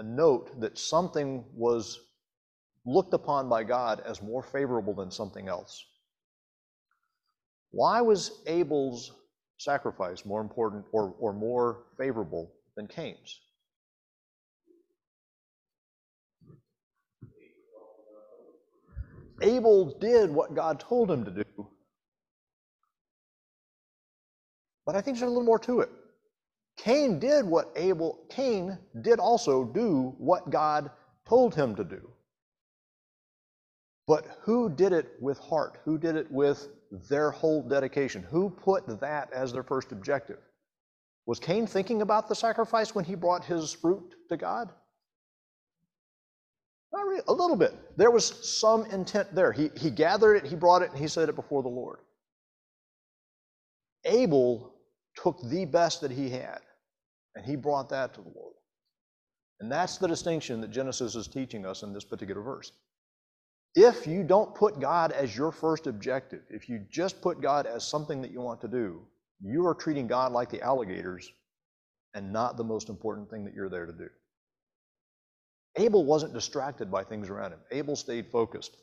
a 0.01 0.03
note 0.03 0.59
that 0.61 0.79
something 0.79 1.45
was 1.55 2.01
looked 2.87 3.13
upon 3.13 3.51
by 3.51 3.63
God 3.63 4.01
as 4.07 4.23
more 4.23 4.43
favorable 4.43 4.95
than 4.95 5.11
something 5.11 5.47
else. 5.47 5.85
Why 7.71 8.01
was 8.01 8.43
Abel's 8.47 9.13
sacrifice 9.59 10.25
more 10.25 10.41
important 10.41 10.87
or, 10.93 11.15
or 11.21 11.35
more 11.35 11.85
favorable 11.99 12.51
than 12.77 12.87
Cain's? 12.87 13.41
Abel 19.43 19.99
did 20.01 20.31
what 20.31 20.55
God 20.55 20.81
told 20.81 21.11
him 21.11 21.27
to 21.27 21.31
do. 21.31 21.45
But 24.87 24.97
I 24.97 25.03
think 25.03 25.19
there's 25.19 25.29
a 25.29 25.31
little 25.31 25.45
more 25.45 25.59
to 25.61 25.81
it. 25.81 25.91
Cain 26.77 27.19
did 27.19 27.45
what 27.45 27.73
Abel, 27.77 28.21
Cain 28.31 28.79
did 29.03 29.19
also 29.19 29.65
do 29.65 30.15
what 30.19 30.51
God 30.51 30.91
told 31.29 31.55
him 31.55 31.77
to 31.77 31.85
do. 31.85 32.11
But 34.07 34.27
who 34.43 34.69
did 34.69 34.93
it 34.93 35.13
with 35.21 35.39
heart? 35.39 35.79
Who 35.85 35.99
did 35.99 36.17
it 36.17 36.31
with 36.33 36.69
their 37.09 37.31
whole 37.31 37.63
dedication? 37.63 38.23
Who 38.31 38.51
put 38.51 39.01
that 39.01 39.33
as 39.33 39.53
their 39.53 39.63
first 39.63 39.93
objective? 39.93 40.39
Was 41.27 41.39
Cain 41.39 41.67
thinking 41.67 42.03
about 42.03 42.29
the 42.29 42.35
sacrifice 42.35 42.95
when 42.95 43.05
he 43.05 43.15
brought 43.15 43.45
his 43.45 43.73
fruit 43.73 44.15
to 44.29 44.37
God? 44.37 44.71
Not 46.93 47.07
really, 47.07 47.23
a 47.29 47.33
little 47.33 47.57
bit. 47.57 47.73
There 47.97 48.11
was 48.11 48.27
some 48.59 48.85
intent 48.87 49.33
there. 49.33 49.53
He, 49.53 49.71
he 49.77 49.91
gathered 49.91 50.35
it, 50.35 50.47
he 50.47 50.57
brought 50.57 50.83
it, 50.83 50.91
and 50.91 50.99
he 50.99 51.07
said 51.07 51.29
it 51.29 51.37
before 51.37 51.63
the 51.63 51.69
Lord. 51.69 52.01
Abel 54.05 54.70
took 55.17 55.41
the 55.49 55.65
best 55.65 56.01
that 56.01 56.11
he 56.11 56.31
had, 56.31 56.61
and 57.35 57.45
he 57.45 57.57
brought 57.57 57.89
that 57.91 58.15
to 58.15 58.21
the 58.21 58.33
Lord. 58.35 58.55
And 59.61 59.71
that's 59.71 59.99
the 59.99 60.09
distinction 60.09 60.61
that 60.61 60.71
Genesis 60.71 61.15
is 61.15 61.29
teaching 61.29 61.67
us 61.67 61.83
in 61.83 61.93
this 61.93 62.05
particular 62.05 62.41
verse. 62.43 62.73
If 63.75 64.07
you 64.07 64.25
don't 64.25 64.55
put 64.55 64.81
God 64.81 65.13
as 65.13 65.37
your 65.37 65.53
first 65.53 65.87
objective, 65.87 66.43
if 66.51 66.69
you 66.69 66.81
just 66.91 67.21
put 67.21 67.41
God 67.41 67.67
as 67.67 67.87
something 67.87 68.21
that 68.23 68.33
you 68.33 68.41
want 68.41 68.61
to 68.63 68.69
do, 68.69 69.03
you 69.41 69.67
are 69.67 69.75
treating 69.75 70.07
God 70.07 70.33
like 70.33 70.51
the 70.51 70.63
alligators 70.63 71.31
and 72.15 72.33
not 72.33 72.57
the 72.57 72.65
most 72.65 72.89
important 72.89 73.31
thing 73.31 73.45
that 73.45 73.55
you're 73.55 73.69
there 73.69 73.87
to 73.87 73.93
do. 73.93 74.09
Abel 75.77 76.05
wasn't 76.05 76.35
distracted 76.35 76.91
by 76.91 77.05
things 77.05 77.31
around 77.31 77.53
him. 77.53 77.61
Abel 77.71 77.95
stayed 77.95 78.27
focused. 78.33 78.77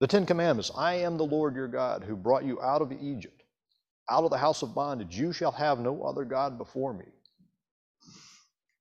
The 0.00 0.06
Ten 0.06 0.26
Commandments 0.26 0.72
I 0.76 0.94
am 0.94 1.16
the 1.16 1.24
Lord 1.24 1.54
your 1.54 1.68
God 1.68 2.02
who 2.02 2.16
brought 2.16 2.44
you 2.44 2.60
out 2.60 2.82
of 2.82 2.92
Egypt. 2.92 3.42
Out 4.10 4.24
of 4.24 4.30
the 4.30 4.38
house 4.38 4.62
of 4.62 4.74
bondage. 4.74 5.18
You 5.18 5.32
shall 5.32 5.52
have 5.52 5.78
no 5.80 6.02
other 6.02 6.24
God 6.24 6.58
before 6.58 6.92
me. 6.92 7.06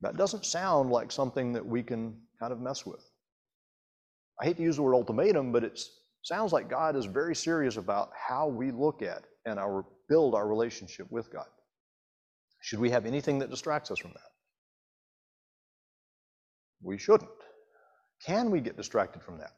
That 0.02 0.18
doesn't 0.18 0.46
sound 0.46 0.92
like 0.92 1.12
something 1.12 1.54
that 1.54 1.66
we 1.66 1.82
can 1.82 2.16
kind 2.40 2.54
of 2.54 2.60
mess 2.60 2.86
with. 2.86 3.04
I 4.40 4.46
hate 4.46 4.58
to 4.58 4.64
use 4.64 4.76
the 4.76 4.84
word 4.84 4.94
ultimatum, 4.94 5.52
but 5.52 5.64
it 5.64 5.80
sounds 6.22 6.52
like 6.52 6.70
God 6.70 6.96
is 6.96 7.06
very 7.06 7.36
serious 7.36 7.78
about 7.78 8.10
how 8.16 8.48
we 8.48 8.72
look 8.72 9.02
at 9.02 9.24
and 9.46 9.58
our 9.58 9.86
build 10.10 10.36
our 10.36 10.48
relationship 10.48 11.08
with 11.12 11.32
God. 11.32 11.48
Should 12.62 12.80
we 12.80 12.90
have 12.90 13.06
anything 13.06 13.40
that 13.40 13.50
distracts 13.50 13.92
us 13.92 14.00
from 14.00 14.12
that? 14.12 14.32
We 16.82 16.98
shouldn't. 16.98 17.30
Can 18.26 18.52
we 18.52 18.60
get 18.60 18.78
distracted 18.78 19.24
from 19.24 19.40
that? 19.40 19.54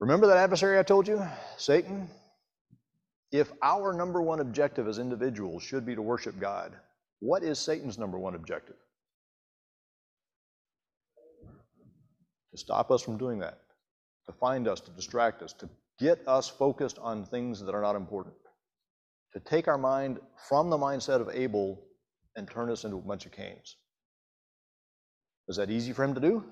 Remember 0.00 0.26
that 0.26 0.36
adversary 0.36 0.78
I 0.78 0.82
told 0.82 1.08
you? 1.08 1.22
Satan? 1.56 2.08
If 3.32 3.52
our 3.62 3.92
number 3.92 4.22
one 4.22 4.40
objective 4.40 4.86
as 4.86 4.98
individuals 4.98 5.62
should 5.62 5.84
be 5.84 5.94
to 5.94 6.02
worship 6.02 6.38
God, 6.38 6.72
what 7.20 7.42
is 7.42 7.58
Satan's 7.58 7.98
number 7.98 8.18
one 8.18 8.34
objective? 8.34 8.76
To 12.52 12.58
stop 12.58 12.90
us 12.90 13.02
from 13.02 13.18
doing 13.18 13.40
that, 13.40 13.58
to 14.26 14.32
find 14.32 14.68
us, 14.68 14.80
to 14.82 14.90
distract 14.92 15.42
us, 15.42 15.52
to 15.54 15.68
get 15.98 16.20
us 16.28 16.48
focused 16.48 16.98
on 17.00 17.24
things 17.24 17.60
that 17.60 17.74
are 17.74 17.82
not 17.82 17.96
important, 17.96 18.36
to 19.32 19.40
take 19.40 19.66
our 19.66 19.78
mind 19.78 20.20
from 20.48 20.70
the 20.70 20.78
mindset 20.78 21.20
of 21.20 21.28
Abel 21.32 21.80
and 22.36 22.48
turn 22.48 22.70
us 22.70 22.84
into 22.84 22.96
a 22.96 23.00
bunch 23.00 23.26
of 23.26 23.32
Cains. 23.32 23.76
Is 25.48 25.56
that 25.56 25.70
easy 25.70 25.92
for 25.92 26.04
him 26.04 26.14
to 26.14 26.20
do? 26.20 26.44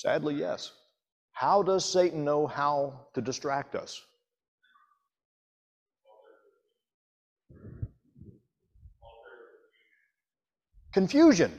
Sadly, 0.00 0.34
yes. 0.34 0.72
How 1.32 1.62
does 1.62 1.84
Satan 1.84 2.24
know 2.24 2.46
how 2.46 3.08
to 3.12 3.20
distract 3.20 3.74
us? 3.74 4.00
Confusion. 10.94 11.52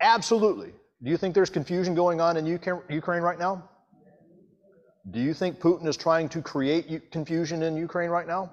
Absolutely. 0.00 0.72
Do 1.04 1.10
you 1.10 1.16
think 1.16 1.36
there's 1.36 1.50
confusion 1.50 1.94
going 1.94 2.20
on 2.20 2.36
in 2.36 2.46
Ukraine 2.46 3.22
right 3.22 3.38
now? 3.38 3.70
Do 5.12 5.20
you 5.20 5.32
think 5.32 5.60
Putin 5.60 5.86
is 5.86 5.96
trying 5.96 6.28
to 6.30 6.42
create 6.42 7.12
confusion 7.12 7.62
in 7.62 7.76
Ukraine 7.76 8.10
right 8.10 8.26
now? 8.26 8.52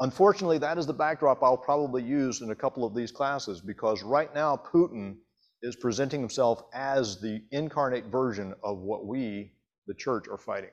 Unfortunately, 0.00 0.58
that 0.58 0.76
is 0.76 0.86
the 0.86 0.92
backdrop 0.92 1.42
I'll 1.42 1.56
probably 1.56 2.02
use 2.02 2.42
in 2.42 2.50
a 2.50 2.54
couple 2.54 2.84
of 2.84 2.94
these 2.94 3.10
classes 3.10 3.62
because 3.62 4.02
right 4.02 4.32
now 4.34 4.60
Putin 4.74 5.16
is 5.62 5.76
presenting 5.76 6.20
himself 6.20 6.62
as 6.72 7.20
the 7.20 7.42
incarnate 7.50 8.06
version 8.06 8.54
of 8.64 8.78
what 8.78 9.06
we, 9.06 9.52
the 9.86 9.94
church, 9.94 10.26
are 10.28 10.38
fighting. 10.38 10.70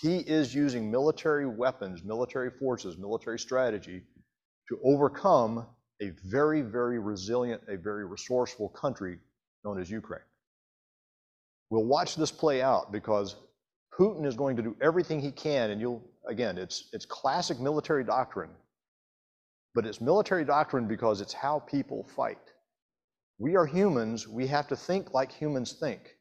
He 0.00 0.18
is 0.18 0.54
using 0.54 0.90
military 0.90 1.46
weapons, 1.46 2.02
military 2.04 2.50
forces, 2.50 2.96
military 2.96 3.38
strategy 3.38 4.02
to 4.68 4.78
overcome 4.84 5.66
a 6.00 6.12
very, 6.24 6.62
very 6.62 6.98
resilient, 6.98 7.62
a 7.68 7.76
very 7.76 8.06
resourceful 8.06 8.70
country 8.70 9.18
known 9.64 9.80
as 9.80 9.90
Ukraine. 9.90 10.22
We'll 11.70 11.84
watch 11.84 12.16
this 12.16 12.30
play 12.30 12.62
out 12.62 12.92
because 12.92 13.36
Putin 13.98 14.26
is 14.26 14.34
going 14.34 14.56
to 14.56 14.62
do 14.62 14.76
everything 14.80 15.20
he 15.20 15.30
can, 15.30 15.70
and 15.70 15.80
you'll, 15.80 16.02
again, 16.26 16.58
it's, 16.58 16.88
it's 16.92 17.04
classic 17.04 17.60
military 17.60 18.04
doctrine, 18.04 18.50
but 19.74 19.86
it's 19.86 20.00
military 20.00 20.44
doctrine 20.44 20.86
because 20.88 21.20
it's 21.20 21.32
how 21.32 21.60
people 21.60 22.04
fight. 22.04 22.51
We 23.42 23.56
are 23.56 23.66
humans, 23.66 24.28
we 24.28 24.46
have 24.46 24.68
to 24.68 24.76
think 24.76 25.14
like 25.14 25.32
humans 25.32 25.72
think. 25.72 26.14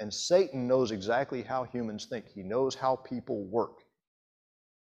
And 0.00 0.12
Satan 0.12 0.66
knows 0.66 0.90
exactly 0.90 1.40
how 1.40 1.62
humans 1.62 2.06
think, 2.10 2.24
he 2.34 2.42
knows 2.42 2.74
how 2.74 2.96
people 2.96 3.44
work. 3.44 3.78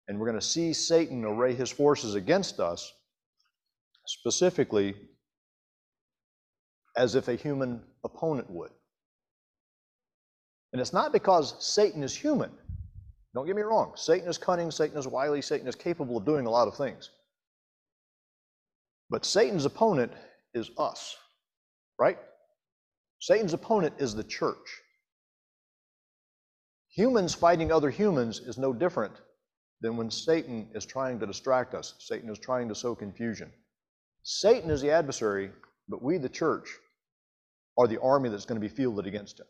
And 0.07 0.21
we're 0.21 0.27
going 0.27 0.39
to 0.39 0.47
see 0.47 0.75
Satan 0.75 1.25
array 1.25 1.55
his 1.55 1.71
forces 1.71 2.17
against 2.17 2.61
us, 2.61 2.93
specifically 4.07 4.95
as 6.99 7.15
if 7.15 7.29
a 7.29 7.35
human 7.35 7.83
opponent 8.05 8.51
would. 8.51 8.73
And 10.75 10.83
it's 10.83 10.93
not 10.93 11.15
because 11.15 11.55
Satan 11.65 12.03
is 12.03 12.15
human. 12.15 12.51
Don't 13.35 13.47
get 13.47 13.57
me 13.57 13.63
wrong. 13.63 13.93
Satan 13.97 14.29
is 14.29 14.37
cunning, 14.37 14.71
Satan 14.71 14.99
is 14.99 15.09
wily, 15.09 15.41
Satan 15.41 15.67
is 15.67 15.77
capable 15.77 16.19
of 16.19 16.27
doing 16.27 16.45
a 16.45 16.51
lot 16.51 16.69
of 16.69 16.77
things. 16.77 17.09
But 19.09 19.25
Satan's 19.25 19.65
opponent 19.65 20.13
is 20.53 20.73
us, 20.77 21.17
right? 22.01 22.19
Satan's 23.21 23.53
opponent 23.53 23.95
is 23.99 24.15
the 24.15 24.25
church. 24.25 24.81
Humans 26.97 27.35
fighting 27.35 27.71
other 27.71 27.91
humans 27.91 28.41
is 28.41 28.59
no 28.59 28.73
different 28.73 29.13
than 29.83 29.97
when 29.97 30.11
Satan 30.11 30.69
is 30.75 30.85
trying 30.85 31.21
to 31.21 31.27
distract 31.27 31.75
us. 31.75 31.95
Satan 31.99 32.31
is 32.31 32.39
trying 32.39 32.69
to 32.69 32.75
sow 32.75 32.95
confusion. 32.95 33.53
Satan 34.23 34.71
is 34.71 34.81
the 34.81 34.91
adversary, 34.91 35.51
but 35.89 36.03
we, 36.03 36.19
the 36.19 36.29
church, 36.29 36.69
are 37.79 37.87
the 37.87 38.01
army 38.01 38.29
that's 38.29 38.45
going 38.45 38.61
to 38.61 38.67
be 38.67 38.75
fielded 38.75 39.07
against 39.07 39.39
him. 39.39 39.47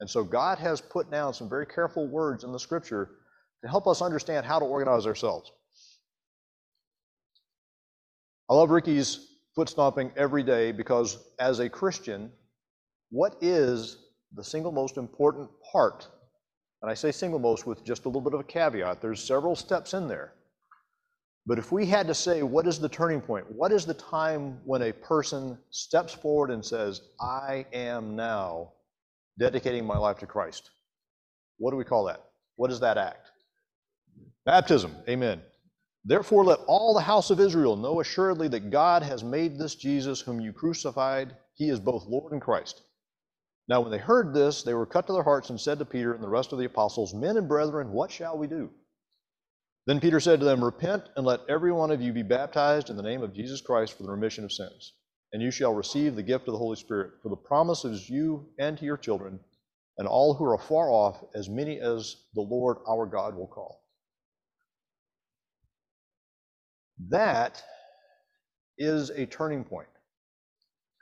And 0.00 0.08
so 0.08 0.24
God 0.24 0.58
has 0.58 0.80
put 0.80 1.10
down 1.10 1.34
some 1.34 1.48
very 1.48 1.66
careful 1.66 2.06
words 2.06 2.44
in 2.44 2.52
the 2.52 2.58
scripture 2.58 3.10
to 3.62 3.68
help 3.68 3.86
us 3.86 4.00
understand 4.00 4.46
how 4.46 4.58
to 4.58 4.64
organize 4.64 5.06
ourselves. 5.06 5.50
I 8.48 8.54
love 8.54 8.70
Ricky's 8.70 9.27
foot 9.58 9.68
stomping 9.68 10.12
every 10.16 10.44
day 10.44 10.70
because 10.70 11.18
as 11.40 11.58
a 11.58 11.68
Christian, 11.68 12.30
what 13.10 13.34
is 13.40 13.96
the 14.36 14.44
single 14.44 14.70
most 14.70 14.96
important 14.96 15.50
part? 15.72 16.06
And 16.80 16.88
I 16.88 16.94
say 16.94 17.10
single 17.10 17.40
most 17.40 17.66
with 17.66 17.84
just 17.84 18.04
a 18.04 18.08
little 18.08 18.20
bit 18.20 18.34
of 18.34 18.38
a 18.38 18.44
caveat. 18.44 19.02
There's 19.02 19.20
several 19.20 19.56
steps 19.56 19.94
in 19.94 20.06
there. 20.06 20.34
But 21.44 21.58
if 21.58 21.72
we 21.72 21.86
had 21.86 22.06
to 22.06 22.14
say, 22.14 22.44
what 22.44 22.68
is 22.68 22.78
the 22.78 22.88
turning 22.88 23.20
point? 23.20 23.50
What 23.50 23.72
is 23.72 23.84
the 23.84 23.94
time 23.94 24.60
when 24.64 24.82
a 24.82 24.92
person 24.92 25.58
steps 25.70 26.14
forward 26.14 26.52
and 26.52 26.64
says, 26.64 27.00
I 27.20 27.66
am 27.72 28.14
now 28.14 28.74
dedicating 29.40 29.84
my 29.84 29.98
life 29.98 30.18
to 30.18 30.26
Christ. 30.26 30.70
What 31.56 31.72
do 31.72 31.76
we 31.76 31.84
call 31.84 32.04
that? 32.04 32.22
What 32.54 32.70
is 32.70 32.78
that 32.78 32.96
act? 32.96 33.26
Baptism. 34.46 34.94
Amen. 35.08 35.42
Therefore, 36.04 36.44
let 36.44 36.60
all 36.66 36.94
the 36.94 37.00
house 37.00 37.30
of 37.30 37.40
Israel 37.40 37.76
know 37.76 38.00
assuredly 38.00 38.48
that 38.48 38.70
God 38.70 39.02
has 39.02 39.22
made 39.22 39.58
this 39.58 39.74
Jesus, 39.74 40.20
whom 40.20 40.40
you 40.40 40.52
crucified, 40.52 41.36
he 41.54 41.68
is 41.68 41.80
both 41.80 42.06
Lord 42.06 42.32
and 42.32 42.40
Christ. 42.40 42.82
Now, 43.68 43.80
when 43.80 43.90
they 43.90 43.98
heard 43.98 44.32
this, 44.32 44.62
they 44.62 44.74
were 44.74 44.86
cut 44.86 45.06
to 45.08 45.12
their 45.12 45.22
hearts 45.22 45.50
and 45.50 45.60
said 45.60 45.78
to 45.78 45.84
Peter 45.84 46.14
and 46.14 46.22
the 46.22 46.28
rest 46.28 46.52
of 46.52 46.58
the 46.58 46.64
apostles, 46.64 47.14
Men 47.14 47.36
and 47.36 47.48
brethren, 47.48 47.92
what 47.92 48.10
shall 48.10 48.38
we 48.38 48.46
do? 48.46 48.70
Then 49.86 50.00
Peter 50.00 50.20
said 50.20 50.38
to 50.40 50.46
them, 50.46 50.64
Repent 50.64 51.04
and 51.16 51.26
let 51.26 51.40
every 51.48 51.72
one 51.72 51.90
of 51.90 52.00
you 52.00 52.12
be 52.12 52.22
baptized 52.22 52.90
in 52.90 52.96
the 52.96 53.02
name 53.02 53.22
of 53.22 53.34
Jesus 53.34 53.60
Christ 53.60 53.96
for 53.96 54.04
the 54.04 54.10
remission 54.10 54.44
of 54.44 54.52
sins 54.52 54.92
and 55.32 55.42
you 55.42 55.50
shall 55.50 55.74
receive 55.74 56.16
the 56.16 56.22
gift 56.22 56.48
of 56.48 56.52
the 56.52 56.58
Holy 56.58 56.76
Spirit. 56.76 57.12
For 57.22 57.28
the 57.28 57.36
promise 57.36 57.84
is 57.84 58.08
you 58.08 58.48
and 58.58 58.78
to 58.78 58.84
your 58.84 58.96
children, 58.96 59.40
and 59.98 60.08
all 60.08 60.34
who 60.34 60.44
are 60.44 60.58
far 60.58 60.90
off, 60.90 61.22
as 61.34 61.48
many 61.48 61.80
as 61.80 62.16
the 62.34 62.40
Lord 62.40 62.78
our 62.88 63.06
God 63.06 63.34
will 63.34 63.48
call. 63.48 63.82
That 67.08 67.62
is 68.76 69.10
a 69.10 69.26
turning 69.26 69.64
point. 69.64 69.88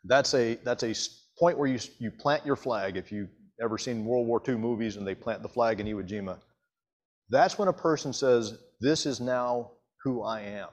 That's 0.05 0.35
a 0.35 0.55
that's 0.57 0.83
a 0.83 0.95
point 1.39 1.59
where 1.59 1.69
you 1.69 1.79
you 1.99 2.11
plant 2.11 2.45
your 2.45 2.57
flag. 2.57 2.97
If 2.97 3.11
you've 3.11 3.31
ever 3.61 3.79
seen 3.79 4.05
World 4.05 4.27
War 4.27 4.43
II 4.47 4.57
movies 4.57 4.97
and 4.97 5.07
they 5.07 5.15
plant 5.15 5.43
the 5.43 5.49
flag 5.49 5.81
in 5.81 5.87
Iwo 5.87 6.07
Jima, 6.07 6.39
that's 7.31 7.59
when 7.59 7.69
a 7.69 7.73
person 7.73 8.13
says, 8.13 8.59
"This 8.81 9.07
is 9.07 9.21
now 9.21 9.73
who 10.03 10.23
I 10.23 10.41
am. 10.41 10.69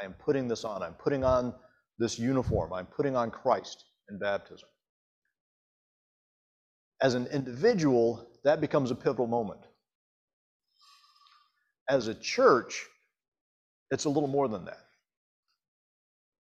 I 0.00 0.04
am 0.04 0.12
putting 0.14 0.48
this 0.48 0.64
on. 0.64 0.82
I'm 0.82 0.94
putting 0.94 1.24
on 1.24 1.54
this 1.98 2.18
uniform. 2.18 2.72
I'm 2.72 2.86
putting 2.86 3.16
on 3.16 3.30
Christ 3.30 3.84
in 4.08 4.18
baptism. 4.18 4.68
As 7.00 7.14
an 7.14 7.26
individual, 7.28 8.28
that 8.44 8.60
becomes 8.60 8.90
a 8.90 8.94
pivotal 8.94 9.26
moment. 9.26 9.60
As 11.88 12.08
a 12.08 12.14
church, 12.14 12.86
it's 13.90 14.04
a 14.04 14.08
little 14.08 14.28
more 14.28 14.48
than 14.48 14.64
that. 14.66 14.80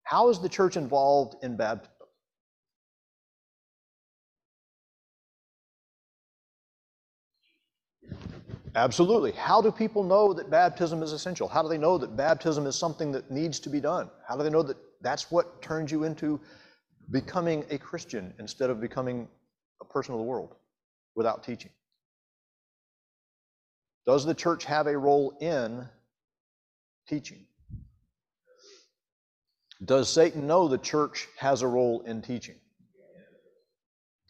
How 0.03 0.29
is 0.29 0.39
the 0.39 0.49
church 0.49 0.77
involved 0.77 1.35
in 1.43 1.55
baptism? 1.55 1.91
Absolutely. 8.75 9.31
How 9.33 9.61
do 9.61 9.71
people 9.71 10.03
know 10.03 10.33
that 10.33 10.49
baptism 10.49 11.03
is 11.03 11.11
essential? 11.11 11.47
How 11.47 11.61
do 11.61 11.67
they 11.67 11.77
know 11.77 11.97
that 11.97 12.15
baptism 12.15 12.65
is 12.65 12.75
something 12.75 13.11
that 13.11 13.29
needs 13.29 13.59
to 13.59 13.69
be 13.69 13.81
done? 13.81 14.09
How 14.27 14.37
do 14.37 14.43
they 14.43 14.49
know 14.49 14.63
that 14.63 14.77
that's 15.01 15.29
what 15.29 15.61
turns 15.61 15.91
you 15.91 16.05
into 16.05 16.39
becoming 17.11 17.65
a 17.69 17.77
Christian 17.77 18.33
instead 18.39 18.69
of 18.69 18.79
becoming 18.79 19.27
a 19.81 19.85
person 19.85 20.13
of 20.13 20.19
the 20.19 20.23
world 20.25 20.55
without 21.15 21.43
teaching. 21.43 21.71
Does 24.05 24.25
the 24.25 24.33
church 24.33 24.65
have 24.65 24.87
a 24.87 24.97
role 24.97 25.37
in 25.41 25.87
teaching? 27.11 27.45
Does 29.85 30.09
Satan 30.09 30.47
know 30.47 30.67
the 30.67 30.77
church 30.77 31.27
has 31.37 31.61
a 31.61 31.67
role 31.67 32.01
in 32.07 32.21
teaching? 32.21 32.55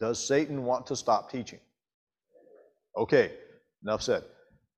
Does 0.00 0.18
Satan 0.26 0.64
want 0.64 0.86
to 0.88 0.96
stop 0.96 1.30
teaching? 1.30 1.60
Okay, 2.96 3.32
Enough 3.82 4.02
said. 4.02 4.24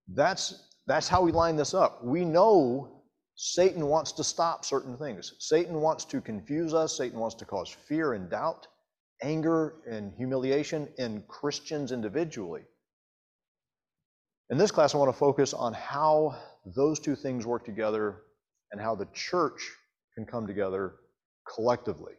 That's, 0.08 0.68
that's 0.86 1.08
how 1.08 1.22
we 1.22 1.32
line 1.32 1.56
this 1.56 1.74
up. 1.74 2.04
We 2.04 2.24
know 2.24 3.02
Satan 3.36 3.86
wants 3.86 4.12
to 4.12 4.24
stop 4.24 4.64
certain 4.64 4.96
things. 4.96 5.34
Satan 5.38 5.80
wants 5.80 6.04
to 6.06 6.20
confuse 6.20 6.74
us. 6.74 6.96
Satan 6.96 7.18
wants 7.18 7.34
to 7.36 7.44
cause 7.44 7.68
fear 7.68 8.14
and 8.14 8.30
doubt, 8.30 8.66
anger 9.22 9.76
and 9.88 10.12
humiliation 10.16 10.88
in 10.98 11.22
Christians 11.28 11.92
individually. 11.92 12.62
In 14.50 14.58
this 14.58 14.70
class, 14.70 14.94
I 14.94 14.98
want 14.98 15.12
to 15.12 15.18
focus 15.18 15.54
on 15.54 15.72
how 15.72 16.36
those 16.64 16.98
two 16.98 17.16
things 17.16 17.46
work 17.46 17.64
together 17.64 18.22
and 18.72 18.80
how 18.80 18.94
the 18.94 19.08
church 19.12 19.70
can 20.14 20.24
come 20.24 20.46
together 20.46 20.94
collectively. 21.52 22.14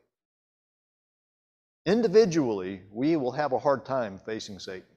Individually, 1.85 2.81
we 2.91 3.15
will 3.15 3.31
have 3.31 3.51
a 3.51 3.59
hard 3.59 3.85
time 3.85 4.19
facing 4.25 4.59
Satan. 4.59 4.87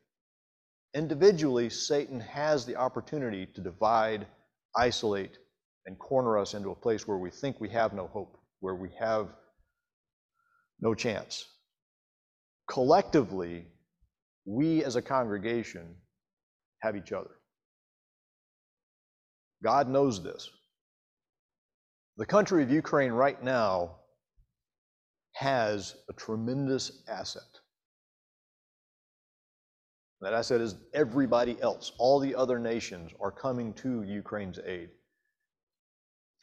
Individually, 0.94 1.68
Satan 1.68 2.20
has 2.20 2.64
the 2.64 2.76
opportunity 2.76 3.46
to 3.46 3.60
divide, 3.60 4.26
isolate, 4.76 5.38
and 5.86 5.98
corner 5.98 6.38
us 6.38 6.54
into 6.54 6.70
a 6.70 6.74
place 6.74 7.06
where 7.06 7.18
we 7.18 7.30
think 7.30 7.60
we 7.60 7.68
have 7.68 7.92
no 7.92 8.06
hope, 8.06 8.38
where 8.60 8.74
we 8.74 8.90
have 8.98 9.28
no 10.80 10.94
chance. 10.94 11.46
Collectively, 12.68 13.66
we 14.46 14.84
as 14.84 14.96
a 14.96 15.02
congregation 15.02 15.94
have 16.80 16.96
each 16.96 17.12
other. 17.12 17.37
God 19.62 19.88
knows 19.88 20.22
this. 20.22 20.50
The 22.16 22.26
country 22.26 22.62
of 22.62 22.70
Ukraine 22.70 23.12
right 23.12 23.42
now 23.42 23.96
has 25.32 25.94
a 26.08 26.12
tremendous 26.12 27.02
asset. 27.08 27.42
That 30.20 30.32
asset 30.32 30.60
is 30.60 30.74
everybody 30.94 31.60
else. 31.62 31.92
All 31.98 32.18
the 32.18 32.34
other 32.34 32.58
nations 32.58 33.12
are 33.20 33.30
coming 33.30 33.72
to 33.74 34.02
Ukraine's 34.02 34.58
aid. 34.66 34.90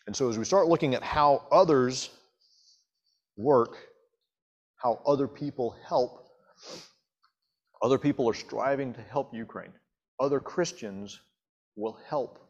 And 0.08 0.16
so, 0.16 0.30
as 0.30 0.38
we 0.38 0.46
start 0.46 0.68
looking 0.68 0.96
at 0.96 1.04
how 1.04 1.46
others 1.52 2.10
work, 3.36 3.76
how 4.78 5.02
other 5.06 5.28
people 5.28 5.76
help, 5.86 6.30
other 7.82 7.98
people 7.98 8.30
are 8.30 8.34
striving 8.34 8.94
to 8.94 9.02
help 9.02 9.34
Ukraine. 9.34 9.74
Other 10.20 10.40
Christians 10.40 11.20
will 11.76 12.00
help 12.08 12.45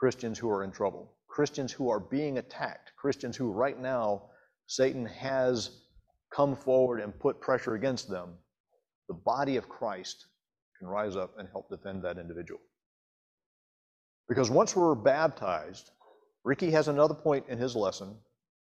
Christians 0.00 0.38
who 0.38 0.48
are 0.48 0.64
in 0.64 0.72
trouble, 0.72 1.12
Christians 1.28 1.70
who 1.70 1.90
are 1.90 2.00
being 2.00 2.38
attacked, 2.38 2.92
Christians 2.96 3.36
who 3.36 3.52
right 3.52 3.78
now 3.78 4.30
Satan 4.66 5.04
has 5.04 5.82
come 6.34 6.56
forward 6.56 7.00
and 7.00 7.18
put 7.20 7.38
pressure 7.38 7.74
against 7.74 8.08
them. 8.08 8.30
The 9.08 9.14
body 9.14 9.58
of 9.58 9.68
Christ 9.68 10.24
can 10.78 10.88
rise 10.88 11.16
up 11.16 11.34
and 11.38 11.46
help 11.50 11.68
defend 11.68 12.02
that 12.02 12.16
individual. 12.16 12.60
Because 14.26 14.48
once 14.48 14.74
we're 14.74 14.94
baptized, 14.94 15.90
Ricky 16.44 16.70
has 16.70 16.88
another 16.88 17.14
point 17.14 17.44
in 17.50 17.58
his 17.58 17.76
lesson. 17.76 18.16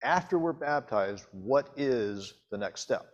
After 0.03 0.37
we're 0.37 0.51
baptized, 0.51 1.25
what 1.31 1.69
is 1.77 2.33
the 2.51 2.57
next 2.57 2.81
step? 2.81 3.05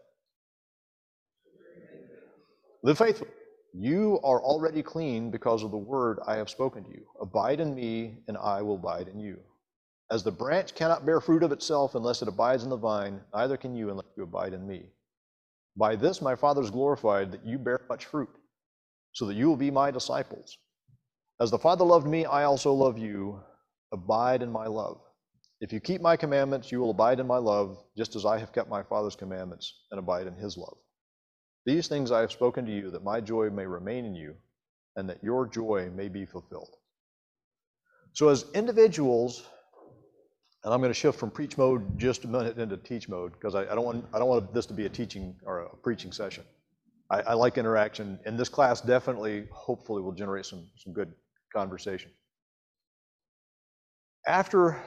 Live 2.82 2.98
faithfully. 2.98 3.30
You 3.74 4.20
are 4.24 4.42
already 4.42 4.82
clean 4.82 5.30
because 5.32 5.64
of 5.64 5.72
the 5.72 5.78
word 5.78 6.20
I 6.26 6.36
have 6.36 6.50
spoken 6.50 6.84
to 6.84 6.90
you. 6.90 7.06
Abide 7.22 7.60
in 7.60 7.76
me, 7.76 8.18
and 8.28 8.38
I 8.38 8.62
will 8.62 8.76
abide 8.76 9.08
in 9.08 9.20
you. 9.20 9.40
As 10.12 10.24
the 10.24 10.32
branch 10.32 10.74
cannot 10.74 11.06
bear 11.06 11.22
fruit 11.22 11.44
of 11.44 11.52
itself 11.52 11.94
unless 11.94 12.22
it 12.24 12.28
abides 12.28 12.64
in 12.64 12.70
the 12.70 12.78
vine, 12.78 13.22
neither 13.34 13.58
can 13.58 13.76
you 13.76 13.92
unless 13.92 14.08
you 14.18 14.24
abide 14.24 14.54
in 14.54 14.68
me. 14.68 14.88
By 15.78 15.96
this 15.96 16.22
my 16.22 16.36
Father 16.36 16.62
is 16.62 16.72
glorified, 16.72 17.32
that 17.32 17.46
you 17.46 17.60
bear 17.60 17.82
much 17.88 18.06
fruit, 18.06 18.30
so 19.14 19.28
that 19.28 19.36
you 19.36 19.48
will 19.48 19.58
be 19.58 19.70
my 19.70 19.92
disciples. 19.92 20.58
As 21.40 21.52
the 21.52 21.60
Father 21.60 21.86
loved 21.86 22.08
me, 22.08 22.26
I 22.26 22.46
also 22.46 22.74
love 22.74 22.98
you. 22.98 23.40
Abide 23.92 24.42
in 24.42 24.52
my 24.52 24.66
love. 24.66 25.00
If 25.62 25.72
you 25.72 25.79
keep 25.79 26.01
my 26.01 26.18
commandments, 26.18 26.72
you 26.72 26.79
will 26.79 26.92
abide 26.92 27.20
in 27.20 27.27
my 27.27 27.38
love, 27.38 27.77
just 27.96 28.16
as 28.16 28.25
I 28.25 28.40
have 28.40 28.51
kept 28.51 28.70
my 28.70 28.82
Father's 28.82 29.16
commandments 29.16 29.84
and 29.92 30.00
abide 30.00 30.25
in 30.25 30.36
his 30.36 30.58
love. 30.58 30.77
These 31.70 31.88
things 31.88 32.12
I 32.12 32.22
have 32.22 32.32
spoken 32.32 32.66
to 32.66 32.72
you, 32.72 32.90
that 32.90 33.03
my 33.03 33.22
joy 33.22 33.51
may 33.51 33.68
remain 33.68 34.03
in 34.03 34.16
you, 34.16 34.36
and 34.96 35.08
that 35.08 35.24
your 35.24 35.46
joy 35.46 35.92
may 35.94 36.10
be 36.10 36.25
fulfilled. 36.25 36.75
So, 38.14 38.29
as 38.29 38.46
individuals, 38.55 39.46
and 40.64 40.74
I'm 40.74 40.79
going 40.79 40.90
to 40.90 40.96
shift 40.96 41.20
from 41.20 41.29
preach 41.29 41.60
mode 41.60 42.00
just 42.00 42.25
a 42.25 42.27
minute 42.27 42.58
into 42.58 42.75
teach 42.75 43.08
mode 43.08 43.34
because 43.34 43.53
I, 43.53 43.72
I, 43.72 43.75
don't 43.75 43.86
want 43.86 44.05
I 44.16 44.18
don't 44.18 44.29
want 44.29 44.51
this 44.51 44.66
to 44.66 44.74
be 44.74 44.88
a 44.88 44.90
teaching 44.90 45.36
or 45.46 45.60
a 45.60 45.75
preaching 45.75 46.12
session. 46.12 46.44
I, 47.12 47.22
I 47.22 47.34
like 47.36 47.60
interaction, 47.60 48.20
and 48.25 48.36
this 48.36 48.50
class 48.50 48.82
definitely, 48.82 49.48
hopefully, 49.51 50.01
will 50.01 50.14
generate 50.14 50.48
some 50.48 50.66
some 50.75 50.92
good 50.92 51.14
conversation. 51.55 52.10
After 54.25 54.82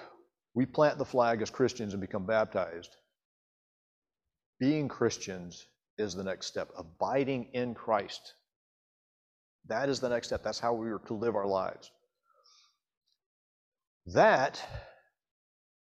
we 0.52 0.66
plant 0.66 0.98
the 0.98 1.04
flag 1.04 1.42
as 1.42 1.48
Christians 1.48 1.94
and 1.94 2.00
become 2.00 2.26
baptized, 2.26 2.96
being 4.58 4.88
Christians 4.88 5.64
is 5.98 6.14
the 6.14 6.24
next 6.24 6.46
step. 6.46 6.70
Abiding 6.76 7.48
in 7.52 7.74
Christ. 7.74 8.34
That 9.68 9.88
is 9.88 10.00
the 10.00 10.08
next 10.08 10.28
step. 10.28 10.42
That's 10.42 10.58
how 10.58 10.72
we 10.72 10.90
are 10.90 10.98
to 11.06 11.14
live 11.14 11.36
our 11.36 11.46
lives. 11.46 11.90
That 14.06 14.60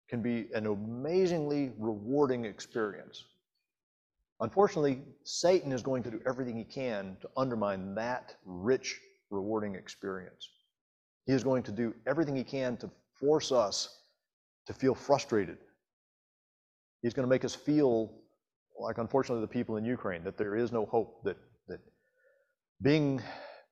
can 0.09 0.23
be 0.23 0.49
an 0.55 0.67
amazingly 0.67 1.73
rewarding 1.79 2.45
experience. 2.45 3.25
Unfortunately, 4.41 5.03
Satan 5.23 5.71
is 5.71 5.83
going 5.83 6.03
to 6.03 6.11
do 6.11 6.21
everything 6.27 6.57
he 6.57 6.65
can 6.65 7.17
to 7.21 7.29
undermine 7.37 7.95
that 7.95 8.35
rich, 8.45 8.99
rewarding 9.31 9.77
experience. 9.77 10.49
He 11.27 11.33
is 11.33 11.45
going 11.45 11.63
to 11.65 11.73
do 11.73 11.95
everything 12.07 12.35
he 12.35 12.43
can 12.43 12.77
to 12.79 12.91
force 13.13 13.53
us 13.53 14.01
to 14.67 14.73
feel 14.73 14.95
frustrated. 14.95 15.59
He's 17.03 17.15
going 17.15 17.25
to 17.25 17.31
make 17.31 17.45
us 17.45 17.55
feel 17.55 18.13
like 18.81 18.99
unfortunately 18.99 19.43
the 19.43 19.53
people 19.53 19.77
in 19.77 19.85
Ukraine, 19.85 20.25
that 20.25 20.39
there 20.39 20.57
is 20.57 20.73
no 20.73 20.87
hope, 20.87 21.23
that, 21.25 21.37
that 21.69 21.81
being, 22.83 23.21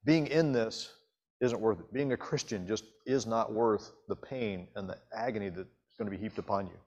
being 0.05 0.27
in 0.27 0.53
this 0.53 0.93
isn't 1.41 1.61
worth 1.61 1.81
it. 1.81 1.93
Being 1.93 2.13
a 2.13 2.17
Christian 2.17 2.67
just 2.67 2.85
is 3.07 3.27
not 3.27 3.53
worth 3.53 3.93
the 4.09 4.17
pain 4.17 4.69
and 4.77 4.89
the 4.89 4.99
agony 5.17 5.49
that's 5.49 5.69
going 5.99 6.11
to 6.11 6.17
be 6.17 6.23
heaped 6.23 6.39
upon 6.39 6.67
you. 6.67 6.79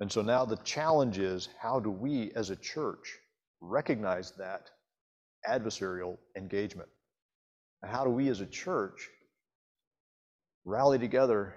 And 0.00 0.10
so 0.10 0.22
now 0.22 0.44
the 0.44 0.56
challenge 0.56 1.18
is 1.18 1.48
how 1.58 1.78
do 1.78 1.90
we 1.90 2.32
as 2.34 2.50
a 2.50 2.56
church 2.56 3.18
recognize 3.60 4.32
that 4.32 4.70
adversarial 5.48 6.16
engagement? 6.36 6.88
And 7.82 7.92
how 7.92 8.04
do 8.04 8.10
we 8.10 8.28
as 8.28 8.40
a 8.40 8.46
church 8.46 9.08
rally 10.64 10.98
together 10.98 11.54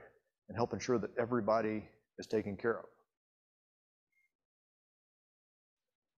and 0.47 0.57
help 0.57 0.73
ensure 0.73 0.99
that 0.99 1.11
everybody 1.17 1.85
is 2.19 2.27
taken 2.27 2.55
care 2.55 2.77
of? 2.79 2.85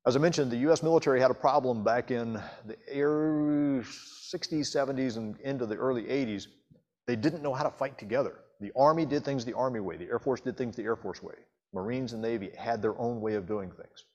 As 0.08 0.16
I 0.16 0.20
mentioned, 0.20 0.50
the 0.50 0.70
US 0.70 0.82
military 0.82 1.20
had 1.20 1.32
a 1.32 1.34
problem 1.34 1.84
back 1.84 2.12
in 2.12 2.42
the 2.66 2.78
60s, 2.96 3.84
70s, 4.34 5.18
and 5.18 5.38
into 5.42 5.66
the 5.66 5.76
early 5.76 6.04
80s. 6.04 6.48
They 7.08 7.18
didn't 7.18 7.44
know 7.44 7.54
how 7.54 7.64
to 7.64 7.70
fight 7.70 7.98
together. 7.98 8.40
The 8.62 8.72
Army 8.74 9.06
did 9.06 9.26
things 9.26 9.44
the 9.44 9.54
Army 9.54 9.82
way, 9.82 9.98
the 9.98 10.06
Air 10.06 10.20
Force 10.20 10.40
did 10.40 10.56
things 10.56 10.78
the 10.78 10.84
Air 10.84 10.96
Force 10.96 11.22
way. 11.22 11.34
Marines 11.74 12.14
and 12.14 12.22
Navy 12.22 12.52
had 12.58 12.82
their 12.82 12.98
own 12.98 13.20
way 13.20 13.34
of 13.34 13.46
doing 13.46 13.70
things. 13.70 14.06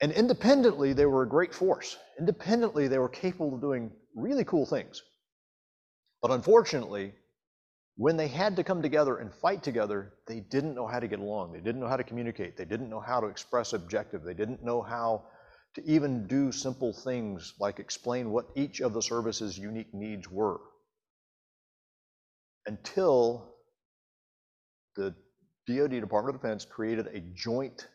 And 0.00 0.10
independently, 0.10 0.92
they 0.94 1.06
were 1.06 1.22
a 1.22 1.28
great 1.28 1.54
force. 1.54 1.96
Independently, 2.18 2.88
they 2.88 2.98
were 2.98 3.08
capable 3.08 3.54
of 3.54 3.60
doing 3.60 3.92
really 4.16 4.44
cool 4.44 4.66
things. 4.66 5.00
But 6.22 6.32
unfortunately, 6.32 7.14
when 7.98 8.16
they 8.16 8.28
had 8.28 8.54
to 8.54 8.62
come 8.62 8.80
together 8.80 9.16
and 9.16 9.34
fight 9.34 9.64
together, 9.64 10.12
they 10.28 10.38
didn't 10.38 10.76
know 10.76 10.86
how 10.86 11.00
to 11.00 11.08
get 11.08 11.18
along. 11.18 11.52
They 11.52 11.58
didn't 11.58 11.80
know 11.80 11.88
how 11.88 11.96
to 11.96 12.04
communicate. 12.04 12.56
They 12.56 12.64
didn't 12.64 12.88
know 12.88 13.00
how 13.00 13.18
to 13.18 13.26
express 13.26 13.72
objective. 13.72 14.22
They 14.22 14.34
didn't 14.34 14.64
know 14.64 14.80
how 14.80 15.24
to 15.74 15.84
even 15.84 16.28
do 16.28 16.52
simple 16.52 16.92
things 16.92 17.54
like 17.58 17.80
explain 17.80 18.30
what 18.30 18.46
each 18.54 18.80
of 18.80 18.92
the 18.92 19.02
service's 19.02 19.58
unique 19.58 19.92
needs 19.92 20.30
were. 20.30 20.60
Until 22.66 23.52
the 24.94 25.12
DoD, 25.66 26.00
Department 26.00 26.36
of 26.36 26.40
Defense, 26.40 26.64
created 26.64 27.08
a 27.08 27.20
joint 27.34 27.88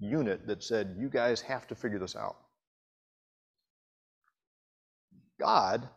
unit 0.00 0.48
that 0.48 0.64
said, 0.64 0.96
you 0.98 1.08
guys 1.08 1.40
have 1.42 1.68
to 1.68 1.76
figure 1.76 2.00
this 2.00 2.16
out. 2.16 2.34
God 5.38 5.88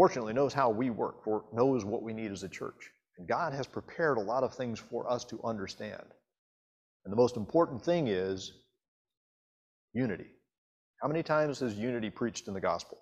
fortunately 0.00 0.32
knows 0.32 0.54
how 0.54 0.70
we 0.70 0.88
work, 0.88 1.26
or 1.26 1.44
knows 1.52 1.84
what 1.84 2.02
we 2.02 2.14
need 2.14 2.32
as 2.32 2.42
a 2.42 2.48
church. 2.48 2.90
And 3.18 3.28
God 3.28 3.52
has 3.52 3.66
prepared 3.66 4.16
a 4.16 4.22
lot 4.22 4.42
of 4.42 4.54
things 4.54 4.78
for 4.78 5.06
us 5.12 5.26
to 5.26 5.38
understand. 5.44 6.02
And 7.04 7.12
the 7.12 7.18
most 7.18 7.36
important 7.36 7.84
thing 7.84 8.08
is 8.08 8.50
unity. 9.92 10.24
How 11.02 11.08
many 11.08 11.22
times 11.22 11.60
has 11.60 11.74
unity 11.74 12.08
preached 12.08 12.48
in 12.48 12.54
the 12.54 12.62
gospel? 12.62 12.96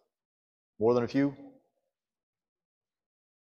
More 0.81 0.93
than 0.93 1.05
a 1.05 1.07
few? 1.07 1.37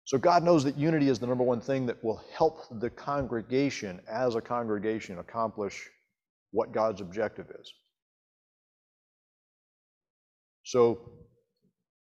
So 0.03 0.19
God 0.19 0.43
knows 0.43 0.65
that 0.65 0.77
unity 0.77 1.09
is 1.09 1.21
the 1.21 1.29
number 1.29 1.45
one 1.45 1.61
thing 1.61 1.87
that 1.87 2.03
will 2.03 2.21
help 2.37 2.63
the 2.81 2.91
congregation 2.91 4.01
as 4.11 4.35
a 4.35 4.41
congregation 4.41 5.21
accomplish 5.21 5.89
what 6.51 6.73
God's 6.73 7.01
objective 7.01 7.47
is. 7.61 7.73
So 10.65 11.13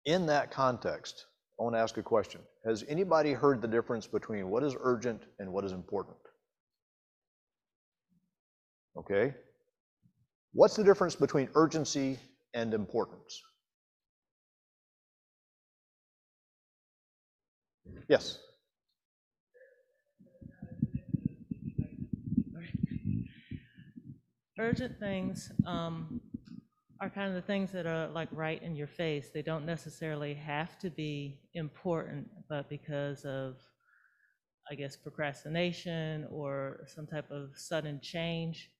in 0.04 0.26
that 0.26 0.50
context, 0.50 1.26
I 1.58 1.64
want 1.64 1.74
to 1.76 1.80
ask 1.80 1.96
a 1.96 2.02
question. 2.02 2.40
Has 2.64 2.84
anybody 2.88 3.32
heard 3.32 3.62
the 3.62 3.68
difference 3.68 4.06
between 4.06 4.48
what 4.48 4.62
is 4.62 4.74
urgent 4.80 5.22
and 5.38 5.52
what 5.52 5.64
is 5.64 5.72
important? 5.72 6.16
Okay? 8.96 9.34
What's 10.52 10.76
the 10.76 10.84
difference 10.84 11.14
between 11.14 11.48
urgency 11.54 12.18
and 12.54 12.74
importance? 12.74 13.40
Yes. 18.08 18.38
Urgent 24.58 24.98
things 25.00 25.50
um, 25.66 26.20
are 27.02 27.10
kind 27.10 27.28
of 27.28 27.34
the 27.34 27.42
things 27.42 27.72
that 27.72 27.84
are 27.84 28.06
like 28.10 28.28
right 28.30 28.62
in 28.62 28.76
your 28.76 28.86
face. 28.86 29.30
They 29.34 29.42
don't 29.42 29.66
necessarily 29.66 30.34
have 30.34 30.78
to 30.78 30.88
be 30.88 31.40
important, 31.54 32.28
but 32.48 32.68
because 32.68 33.24
of, 33.24 33.56
I 34.70 34.76
guess, 34.76 34.94
procrastination 34.94 36.28
or 36.30 36.84
some 36.86 37.08
type 37.08 37.28
of 37.32 37.50
sudden 37.56 37.98
change, 38.00 38.70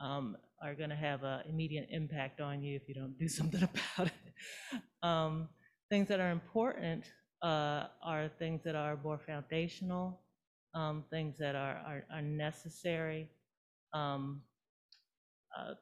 um, 0.00 0.36
are 0.62 0.74
going 0.74 0.90
to 0.90 0.96
have 0.96 1.24
an 1.24 1.44
immediate 1.48 1.88
impact 1.90 2.42
on 2.42 2.62
you 2.62 2.76
if 2.76 2.86
you 2.88 2.94
don't 2.94 3.18
do 3.18 3.26
something 3.38 3.62
about 3.62 4.08
it. 4.08 4.82
Um, 5.02 5.48
things 5.88 6.08
that 6.08 6.20
are 6.20 6.30
important 6.30 7.04
uh, 7.42 7.84
are 8.04 8.28
things 8.38 8.62
that 8.64 8.74
are 8.74 8.98
more 9.02 9.18
foundational, 9.18 10.20
um, 10.74 11.04
things 11.08 11.38
that 11.38 11.54
are, 11.54 11.80
are, 11.86 12.04
are 12.12 12.22
necessary, 12.22 13.30
um, 13.94 14.42
uh, 15.58 15.72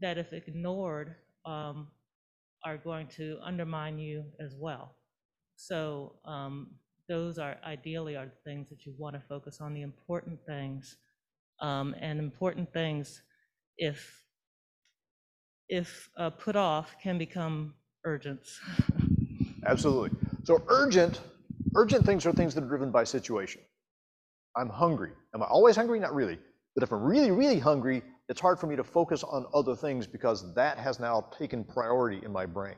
that 0.00 0.18
if 0.18 0.32
ignored, 0.32 1.14
um, 1.44 1.88
are 2.64 2.76
going 2.76 3.06
to 3.06 3.38
undermine 3.42 3.98
you 3.98 4.24
as 4.40 4.54
well. 4.56 4.94
So 5.56 6.14
um, 6.24 6.68
those 7.08 7.38
are 7.38 7.56
ideally 7.64 8.16
are 8.16 8.26
the 8.26 8.50
things 8.50 8.68
that 8.68 8.84
you 8.84 8.94
want 8.98 9.14
to 9.14 9.22
focus 9.28 9.60
on, 9.60 9.74
the 9.74 9.82
important 9.82 10.38
things. 10.46 10.96
Um, 11.60 11.94
and 12.00 12.20
important 12.20 12.72
things, 12.72 13.22
if 13.78 14.22
if 15.68 16.08
uh, 16.16 16.30
put 16.30 16.56
off, 16.56 16.94
can 17.02 17.18
become 17.18 17.74
urgent. 18.04 18.40
Absolutely. 19.66 20.10
So 20.44 20.62
urgent, 20.68 21.20
urgent 21.74 22.06
things 22.06 22.24
are 22.26 22.32
things 22.32 22.54
that 22.54 22.64
are 22.64 22.68
driven 22.68 22.90
by 22.90 23.04
situation. 23.04 23.60
I'm 24.56 24.68
hungry. 24.68 25.10
Am 25.34 25.42
I 25.42 25.46
always 25.46 25.76
hungry? 25.76 26.00
Not 26.00 26.14
really. 26.14 26.38
But 26.74 26.84
if 26.84 26.92
I'm 26.92 27.02
really, 27.02 27.30
really 27.30 27.58
hungry, 27.58 28.02
it's 28.28 28.40
hard 28.40 28.58
for 28.58 28.66
me 28.66 28.76
to 28.76 28.84
focus 28.84 29.24
on 29.24 29.46
other 29.54 29.74
things 29.74 30.06
because 30.06 30.54
that 30.54 30.78
has 30.78 31.00
now 31.00 31.26
taken 31.38 31.64
priority 31.64 32.20
in 32.24 32.30
my 32.32 32.44
brain. 32.44 32.76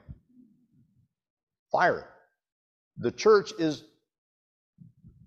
Fire. 1.73 2.09
The 2.99 3.11
church 3.11 3.53
is, 3.59 3.85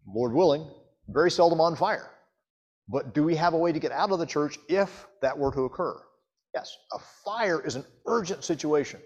Lord 0.07 0.33
willing, 0.33 0.65
very 1.09 1.31
seldom 1.31 1.59
on 1.59 1.75
fire. 1.75 2.09
But 2.87 3.13
do 3.13 3.23
we 3.23 3.35
have 3.35 3.53
a 3.53 3.57
way 3.57 3.71
to 3.71 3.79
get 3.79 3.91
out 3.91 4.11
of 4.11 4.19
the 4.19 4.25
church 4.25 4.57
if 4.69 5.07
that 5.21 5.37
were 5.37 5.51
to 5.51 5.61
occur? 5.61 6.01
Yes, 6.53 6.75
a 6.93 6.99
fire 7.25 7.65
is 7.65 7.75
an 7.75 7.85
urgent 8.05 8.43
situation. 8.43 8.99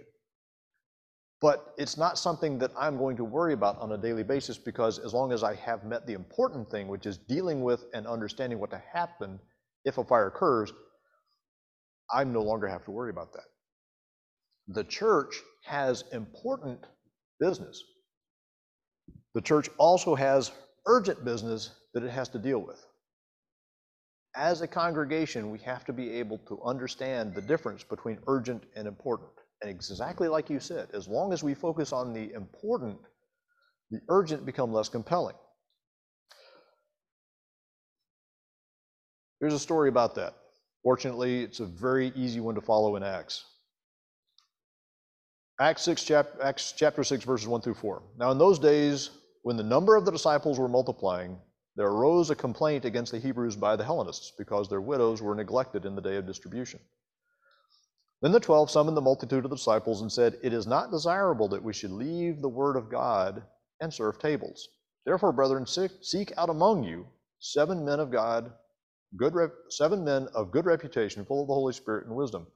But 1.39 1.73
it's 1.77 1.97
not 1.97 2.17
something 2.17 2.57
that 2.59 2.71
I'm 2.77 2.97
going 2.97 3.15
to 3.17 3.23
worry 3.23 3.53
about 3.53 3.79
on 3.79 3.91
a 3.91 3.97
daily 3.97 4.23
basis 4.23 4.57
because 4.57 4.97
as 4.97 5.13
long 5.13 5.31
as 5.31 5.43
I 5.43 5.53
have 5.55 5.83
met 5.83 6.07
the 6.07 6.13
important 6.13 6.69
thing, 6.69 6.87
which 6.87 7.05
is 7.05 7.17
dealing 7.17 7.61
with 7.61 7.85
and 7.93 8.07
understanding 8.07 8.59
what 8.59 8.71
to 8.71 8.81
happen 8.91 9.39
if 9.85 9.99
a 9.99 10.03
fire 10.03 10.27
occurs, 10.27 10.73
I 12.11 12.23
no 12.23 12.41
longer 12.41 12.67
have 12.67 12.85
to 12.85 12.91
worry 12.91 13.09
about 13.09 13.33
that. 13.33 13.45
The 14.67 14.83
church 14.83 15.35
has 15.65 16.03
important 16.11 16.79
business. 17.39 17.83
The 19.33 19.41
church 19.41 19.69
also 19.77 20.15
has 20.15 20.51
urgent 20.85 21.23
business 21.23 21.71
that 21.93 22.03
it 22.03 22.09
has 22.09 22.29
to 22.29 22.39
deal 22.39 22.59
with. 22.59 22.83
As 24.35 24.61
a 24.61 24.67
congregation, 24.67 25.51
we 25.51 25.59
have 25.59 25.85
to 25.85 25.93
be 25.93 26.11
able 26.11 26.37
to 26.47 26.61
understand 26.63 27.33
the 27.33 27.41
difference 27.41 27.83
between 27.83 28.19
urgent 28.27 28.63
and 28.75 28.87
important. 28.87 29.31
And 29.61 29.69
exactly 29.71 30.27
like 30.27 30.49
you 30.49 30.59
said, 30.59 30.89
as 30.93 31.07
long 31.07 31.33
as 31.33 31.43
we 31.43 31.53
focus 31.53 31.91
on 31.91 32.13
the 32.13 32.31
important, 32.33 32.97
the 33.89 33.99
urgent 34.09 34.45
become 34.45 34.71
less 34.71 34.89
compelling. 34.89 35.35
Here's 39.39 39.53
a 39.53 39.59
story 39.59 39.89
about 39.89 40.15
that. 40.15 40.35
Fortunately, 40.87 41.43
it's 41.43 41.59
a 41.59 41.65
very 41.65 42.13
easy 42.15 42.39
one 42.39 42.55
to 42.55 42.61
follow 42.61 42.95
in 42.95 43.03
Acts. 43.03 43.43
Acts 45.59 45.81
6, 45.81 46.05
chap- 46.05 46.39
Acts 46.41 46.73
chapter 46.77 47.03
6, 47.03 47.25
verses 47.25 47.45
1 47.45 47.59
through 47.59 47.73
4. 47.73 48.03
Now, 48.17 48.31
in 48.31 48.37
those 48.37 48.57
days, 48.57 49.09
when 49.43 49.57
the 49.57 49.63
number 49.63 49.97
of 49.97 50.05
the 50.05 50.13
disciples 50.13 50.57
were 50.57 50.69
multiplying, 50.69 51.37
there 51.75 51.87
arose 51.87 52.29
a 52.29 52.35
complaint 52.35 52.85
against 52.85 53.11
the 53.11 53.19
Hebrews 53.19 53.57
by 53.57 53.75
the 53.75 53.83
Hellenists 53.83 54.31
because 54.37 54.69
their 54.69 54.79
widows 54.79 55.21
were 55.21 55.35
neglected 55.35 55.83
in 55.83 55.93
the 55.93 56.01
day 56.01 56.15
of 56.15 56.25
distribution. 56.25 56.79
Then 58.21 58.31
the 58.31 58.39
twelve 58.39 58.71
summoned 58.71 58.95
the 58.95 59.01
multitude 59.01 59.43
of 59.43 59.49
the 59.49 59.57
disciples 59.57 60.01
and 60.01 60.09
said, 60.09 60.37
It 60.41 60.53
is 60.53 60.67
not 60.67 60.89
desirable 60.89 61.49
that 61.49 61.63
we 61.63 61.73
should 61.73 61.91
leave 61.91 62.39
the 62.39 62.47
word 62.47 62.77
of 62.77 62.89
God 62.89 63.43
and 63.81 63.93
serve 63.93 64.19
tables. 64.19 64.69
Therefore, 65.05 65.33
brethren, 65.33 65.65
seek 65.67 66.31
out 66.37 66.49
among 66.49 66.85
you 66.85 67.07
seven 67.39 67.83
men 67.83 67.99
of 67.99 68.09
God, 68.09 68.53
good 69.15 69.33
seven 69.69 70.03
men 70.03 70.27
of 70.35 70.51
good 70.51 70.65
reputation, 70.65 71.25
full 71.25 71.41
of 71.41 71.47
the 71.47 71.53
Holy 71.53 71.73
Spirit 71.73 72.05
and 72.07 72.15
wisdom, 72.15 72.47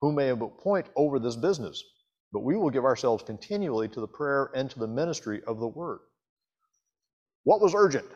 who 0.00 0.12
may 0.12 0.28
appoint 0.28 0.86
over 0.96 1.18
this 1.18 1.36
business. 1.36 1.82
But 2.32 2.40
we 2.40 2.56
will 2.56 2.70
give 2.70 2.84
ourselves 2.84 3.22
continually 3.22 3.88
to 3.88 4.00
the 4.00 4.08
prayer 4.08 4.50
and 4.54 4.68
to 4.70 4.78
the 4.78 4.88
ministry 4.88 5.40
of 5.46 5.60
the 5.60 5.68
word. 5.68 6.00
What 7.44 7.60
was 7.60 7.74
urgent? 7.74 8.06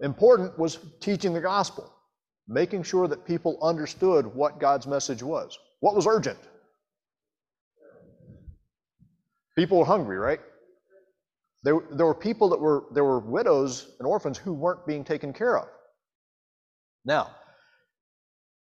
Important 0.00 0.58
was 0.58 0.78
teaching 1.00 1.32
the 1.32 1.40
gospel, 1.40 1.90
making 2.48 2.82
sure 2.82 3.08
that 3.08 3.24
people 3.24 3.58
understood 3.62 4.26
what 4.26 4.60
God's 4.60 4.86
message 4.86 5.22
was. 5.22 5.58
What 5.80 5.94
was 5.94 6.06
urgent? 6.06 6.38
People 9.56 9.78
were 9.78 9.84
hungry, 9.84 10.18
right? 10.18 10.40
There, 11.62 11.80
there 11.90 12.06
were 12.06 12.14
people 12.14 12.48
that 12.50 12.60
were, 12.60 12.84
there 12.92 13.04
were 13.04 13.18
widows 13.18 13.94
and 13.98 14.06
orphans 14.06 14.38
who 14.38 14.52
weren't 14.52 14.86
being 14.86 15.02
taken 15.04 15.32
care 15.32 15.58
of. 15.58 15.68
Now, 17.04 17.30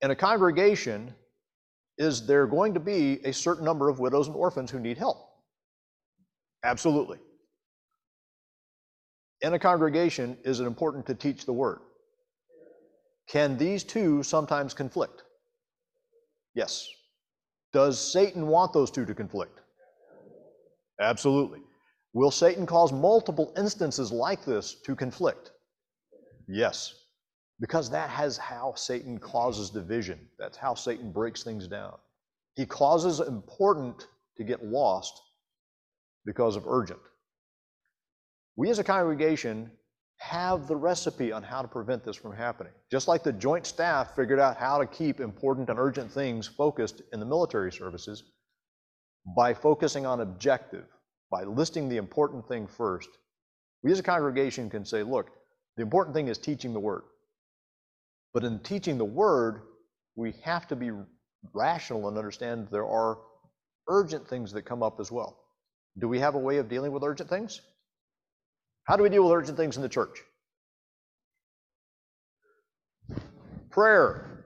in 0.01 0.11
a 0.11 0.15
congregation, 0.15 1.13
is 1.97 2.25
there 2.25 2.47
going 2.47 2.73
to 2.73 2.79
be 2.79 3.19
a 3.25 3.31
certain 3.31 3.65
number 3.65 3.89
of 3.89 3.99
widows 3.99 4.27
and 4.27 4.35
orphans 4.35 4.71
who 4.71 4.79
need 4.79 4.97
help? 4.97 5.17
Absolutely 6.63 7.19
in 9.41 9.53
a 9.53 9.59
congregation, 9.59 10.37
is 10.43 10.59
it 10.59 10.65
important 10.65 11.05
to 11.05 11.15
teach 11.15 11.45
the 11.45 11.53
word? 11.53 11.79
Can 13.29 13.57
these 13.57 13.83
two 13.83 14.23
sometimes 14.23 14.73
conflict? 14.73 15.23
Yes. 16.55 16.87
Does 17.71 17.99
Satan 17.99 18.47
want 18.47 18.73
those 18.73 18.91
two 18.91 19.05
to 19.05 19.13
conflict? 19.13 19.59
Absolutely. 20.99 21.61
Will 22.13 22.31
Satan 22.31 22.65
cause 22.65 22.91
multiple 22.91 23.53
instances 23.57 24.11
like 24.11 24.43
this 24.43 24.75
to 24.85 24.95
conflict? 24.95 25.51
Yes. 26.47 26.95
Because 27.59 27.89
that 27.91 28.09
has 28.09 28.37
how 28.37 28.73
Satan 28.75 29.19
causes 29.19 29.69
division. 29.69 30.19
That's 30.37 30.57
how 30.57 30.73
Satan 30.73 31.11
breaks 31.11 31.43
things 31.43 31.67
down. 31.67 31.95
He 32.55 32.65
causes 32.65 33.19
important 33.19 34.07
to 34.37 34.43
get 34.43 34.65
lost 34.65 35.21
because 36.25 36.55
of 36.55 36.67
urgent. 36.67 36.99
We 38.55 38.69
as 38.69 38.79
a 38.79 38.83
congregation 38.83 39.71
have 40.17 40.67
the 40.67 40.75
recipe 40.75 41.31
on 41.31 41.43
how 41.43 41.61
to 41.61 41.67
prevent 41.67 42.03
this 42.03 42.15
from 42.15 42.35
happening. 42.35 42.73
Just 42.91 43.07
like 43.07 43.23
the 43.23 43.31
joint 43.31 43.65
staff 43.65 44.15
figured 44.15 44.39
out 44.39 44.57
how 44.57 44.77
to 44.77 44.85
keep 44.85 45.21
important 45.21 45.69
and 45.69 45.79
urgent 45.79 46.11
things 46.11 46.47
focused 46.47 47.01
in 47.13 47.19
the 47.19 47.25
military 47.25 47.71
services, 47.71 48.23
by 49.35 49.53
focusing 49.53 50.05
on 50.05 50.21
objective, 50.21 50.85
by 51.29 51.43
listing 51.43 51.89
the 51.89 51.97
important 51.97 52.47
thing 52.47 52.67
first, 52.67 53.09
we 53.83 53.91
as 53.91 53.99
a 53.99 54.03
congregation 54.03 54.69
can 54.69 54.85
say, 54.85 55.03
look, 55.03 55.29
the 55.77 55.83
important 55.83 56.15
thing 56.15 56.27
is 56.27 56.37
teaching 56.37 56.73
the 56.73 56.79
word. 56.79 57.03
But 58.33 58.43
in 58.43 58.59
teaching 58.59 58.97
the 58.97 59.05
word, 59.05 59.61
we 60.15 60.33
have 60.43 60.67
to 60.67 60.75
be 60.75 60.91
rational 61.53 62.07
and 62.07 62.17
understand 62.17 62.67
there 62.71 62.87
are 62.87 63.19
urgent 63.87 64.27
things 64.27 64.51
that 64.51 64.63
come 64.63 64.83
up 64.83 64.99
as 64.99 65.11
well. 65.11 65.39
Do 65.97 66.07
we 66.07 66.19
have 66.19 66.35
a 66.35 66.39
way 66.39 66.57
of 66.57 66.69
dealing 66.69 66.91
with 66.91 67.03
urgent 67.03 67.29
things? 67.29 67.61
How 68.83 68.95
do 68.97 69.03
we 69.03 69.09
deal 69.09 69.23
with 69.23 69.33
urgent 69.33 69.57
things 69.57 69.75
in 69.77 69.81
the 69.81 69.89
church? 69.89 70.21
Prayer. 73.69 74.45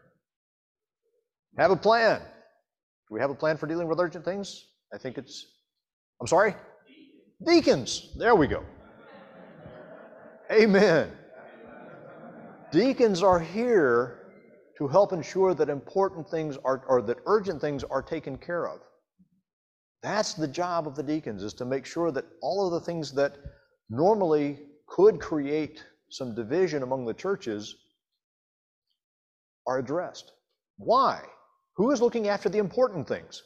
Have 1.58 1.72
a 1.72 1.76
plan. 1.76 2.20
Do 2.20 3.14
we 3.14 3.20
have 3.20 3.30
a 3.30 3.36
plan 3.36 3.58
for 3.58 3.68
dealing 3.68 3.88
with 3.88 4.00
urgent 4.00 4.26
things? 4.26 4.66
I 4.94 4.98
think 4.98 5.18
it's, 5.18 5.48
I'm 6.22 6.28
sorry? 6.28 6.56
Deacons. 7.46 8.14
There 8.18 8.36
we 8.36 8.48
go. 8.48 8.64
Amen. 10.52 11.12
Deacons 12.72 13.24
are 13.24 13.40
here 13.40 14.20
to 14.78 14.88
help 14.88 15.14
ensure 15.14 15.54
that 15.54 15.70
important 15.70 16.30
things 16.30 16.58
are, 16.64 16.84
or 16.88 17.02
that 17.02 17.18
urgent 17.26 17.60
things 17.60 17.84
are 17.84 18.02
taken 18.02 18.38
care 18.38 18.68
of. 18.68 18.80
That's 20.02 20.34
the 20.34 20.48
job 20.48 20.88
of 20.88 20.96
the 20.96 21.04
deacons, 21.04 21.44
is 21.44 21.54
to 21.56 21.66
make 21.66 21.86
sure 21.86 22.12
that 22.12 22.26
all 22.42 22.66
of 22.66 22.74
the 22.74 22.86
things 22.86 23.12
that 23.14 23.38
normally 23.90 24.60
could 24.88 25.20
create 25.20 25.84
some 26.10 26.36
division 26.36 26.84
among 26.84 27.06
the 27.06 27.14
churches 27.14 27.76
are 29.66 29.80
addressed. 29.80 30.34
Why? 30.78 31.22
Who 31.78 31.92
is 31.92 32.02
looking 32.02 32.28
after 32.28 32.50
the 32.50 32.58
important 32.60 33.08
things? 33.08 33.42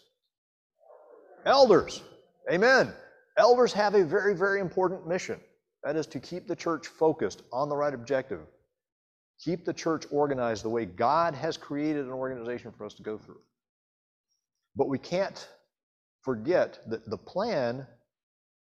Elders. 1.47 2.03
Amen. 2.51 2.93
Elders 3.37 3.71
have 3.73 3.95
a 3.95 4.03
very, 4.03 4.35
very 4.35 4.59
important 4.59 5.07
mission. 5.07 5.39
That 5.83 5.95
is 5.95 6.05
to 6.07 6.19
keep 6.19 6.47
the 6.47 6.55
church 6.55 6.87
focused 6.87 7.43
on 7.53 7.69
the 7.69 7.75
right 7.75 7.93
objective. 7.93 8.41
Keep 9.43 9.63
the 9.63 9.73
church 9.73 10.05
organized 10.11 10.63
the 10.63 10.69
way 10.69 10.85
God 10.85 11.33
has 11.33 11.55
created 11.55 12.05
an 12.05 12.11
organization 12.11 12.73
for 12.77 12.85
us 12.85 12.93
to 12.95 13.03
go 13.03 13.17
through. 13.17 13.39
But 14.75 14.89
we 14.89 14.97
can't 14.97 15.47
forget 16.21 16.79
that 16.87 17.09
the 17.09 17.17
plan 17.17 17.87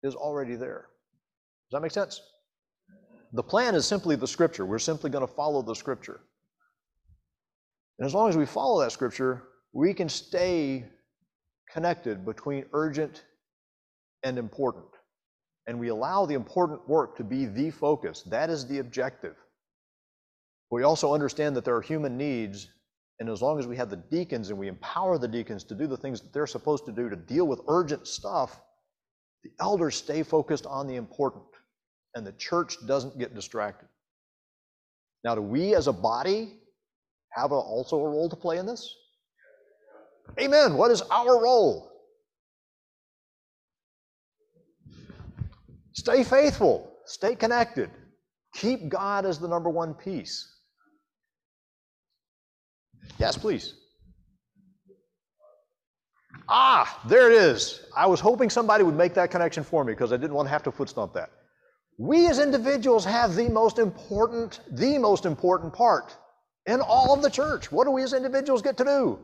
is 0.03 0.15
already 0.15 0.55
there. 0.55 0.87
Does 1.71 1.77
that 1.77 1.83
make 1.83 1.93
sense? 1.93 2.23
The 3.35 3.43
plan 3.43 3.75
is 3.75 3.87
simply 3.87 4.17
the 4.17 4.27
scripture. 4.27 4.65
We're 4.65 4.79
simply 4.79 5.11
going 5.11 5.27
to 5.27 5.33
follow 5.33 5.61
the 5.61 5.75
scripture. 5.75 6.21
And 7.99 8.07
as 8.07 8.15
long 8.15 8.31
as 8.31 8.37
we 8.37 8.47
follow 8.47 8.81
that 8.81 8.93
scripture, 8.93 9.43
we 9.73 9.93
can 9.93 10.09
stay 10.09 10.87
connected 11.73 12.25
between 12.25 12.67
urgent 12.73 13.25
and 14.23 14.39
important. 14.39 14.87
And 15.67 15.79
we 15.79 15.89
allow 15.89 16.27
the 16.27 16.35
important 16.35 16.87
work 16.89 17.17
to 17.17 17.25
be 17.25 17.47
the 17.47 17.71
focus. 17.71 18.23
That 18.23 18.51
is 18.51 18.67
the 18.67 18.79
objective. 18.79 19.37
We 20.71 20.83
also 20.83 21.15
understand 21.15 21.55
that 21.57 21.65
there 21.65 21.77
are 21.77 21.83
human 21.83 22.17
needs, 22.17 22.69
and 23.21 23.29
as 23.29 23.43
long 23.43 23.59
as 23.59 23.67
we 23.67 23.77
have 23.77 23.91
the 23.91 23.97
deacons 23.97 24.51
and 24.51 24.59
we 24.59 24.69
empower 24.69 25.19
the 25.19 25.29
deacons 25.29 25.65
to 25.65 25.75
do 25.75 25.87
the 25.87 25.97
things 25.97 26.21
that 26.21 26.33
they're 26.33 26.47
supposed 26.47 26.87
to 26.87 26.93
do 26.93 27.09
to 27.09 27.17
deal 27.17 27.47
with 27.47 27.61
urgent 27.69 28.07
stuff, 28.07 28.61
the 29.45 29.51
elders 29.61 29.97
stay 29.97 30.23
focused 30.23 30.67
on 30.67 30.87
the 30.87 30.97
important, 30.97 31.45
and 32.15 32.27
the 32.27 32.33
church 32.33 32.77
doesn't 32.87 33.19
get 33.19 33.35
distracted. 33.35 33.89
Now, 35.25 35.35
do 35.35 35.43
we 35.43 35.75
as 35.75 35.87
a 35.87 35.93
body 35.93 36.55
have 37.31 37.53
a, 37.53 37.55
also 37.55 37.99
a 37.99 38.09
role 38.09 38.29
to 38.29 38.37
play 38.37 38.59
in 38.59 38.67
this? 38.67 38.97
Amen. 40.41 40.75
What 40.75 40.91
is 40.91 41.03
our 41.03 41.43
role? 41.43 41.91
Stay 45.95 46.25
faithful, 46.25 46.91
stay 47.05 47.35
connected, 47.35 47.91
keep 48.55 48.89
God 48.89 49.27
as 49.27 49.39
the 49.39 49.47
number 49.47 49.69
one 49.69 49.95
piece. 49.95 50.49
Yes, 53.19 53.37
please. 53.37 53.75
Ah, 56.49 57.01
there 57.07 57.31
it 57.31 57.37
is. 57.37 57.83
I 57.97 58.07
was 58.07 58.21
hoping 58.21 58.51
somebody 58.51 58.85
would 58.85 58.97
make 58.97 59.15
that 59.15 59.31
connection 59.31 59.63
for 59.63 59.85
me 59.85 59.93
because 59.93 60.13
I 60.13 60.17
didn't 60.17 60.35
want 60.35 60.47
to 60.47 60.51
have 60.51 60.63
to 60.65 60.73
foot 60.73 60.89
stomp 60.89 61.13
that. 61.15 61.31
We 61.99 62.27
as 62.29 62.39
individuals 62.39 63.05
have 63.05 63.35
the 63.35 63.49
most 63.49 63.79
important, 63.79 64.61
the 64.71 64.99
most 64.99 65.25
important 65.25 65.73
part 65.73 66.17
in 66.67 66.81
all 66.81 67.15
of 67.15 67.23
the 67.23 67.31
church. 67.31 67.71
What 67.71 67.85
do 67.85 67.91
we 67.91 68.03
as 68.03 68.13
individuals 68.13 68.63
get 68.63 68.77
to 68.79 68.85
do? 68.85 69.19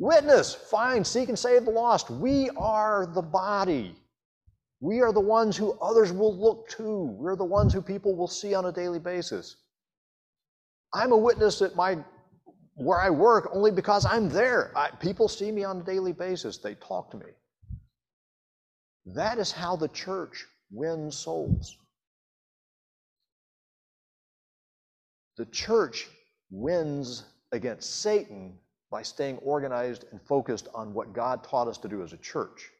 Witness, 0.00 0.54
find, 0.54 1.06
seek, 1.06 1.28
and 1.28 1.38
save 1.38 1.66
the 1.66 1.70
lost. 1.70 2.08
We 2.08 2.48
are 2.56 3.06
the 3.14 3.20
body. 3.20 3.94
We 4.80 5.02
are 5.02 5.12
the 5.12 5.20
ones 5.20 5.58
who 5.58 5.72
others 5.72 6.10
will 6.10 6.34
look 6.34 6.70
to. 6.70 7.14
We're 7.18 7.36
the 7.36 7.44
ones 7.44 7.74
who 7.74 7.82
people 7.82 8.16
will 8.16 8.26
see 8.26 8.54
on 8.54 8.64
a 8.64 8.72
daily 8.72 8.98
basis. 8.98 9.56
I'm 10.94 11.12
a 11.12 11.18
witness 11.18 11.60
at 11.60 11.76
my 11.76 11.98
where 12.76 12.98
I 12.98 13.10
work 13.10 13.50
only 13.52 13.70
because 13.70 14.06
I'm 14.06 14.30
there. 14.30 14.72
I, 14.74 14.88
people 14.88 15.28
see 15.28 15.52
me 15.52 15.64
on 15.64 15.82
a 15.82 15.84
daily 15.84 16.12
basis. 16.12 16.56
They 16.56 16.76
talk 16.76 17.10
to 17.10 17.18
me. 17.18 17.26
That 19.04 19.36
is 19.36 19.52
how 19.52 19.76
the 19.76 19.88
church 19.88 20.46
wins 20.70 21.18
souls. 21.18 21.76
The 25.36 25.44
church 25.44 26.08
wins 26.50 27.24
against 27.52 28.00
Satan 28.00 28.54
by 28.90 29.02
staying 29.02 29.38
organized 29.38 30.04
and 30.10 30.20
focused 30.22 30.68
on 30.74 30.92
what 30.92 31.12
God 31.12 31.44
taught 31.44 31.68
us 31.68 31.78
to 31.78 31.88
do 31.88 32.02
as 32.02 32.12
a 32.12 32.16
church. 32.16 32.70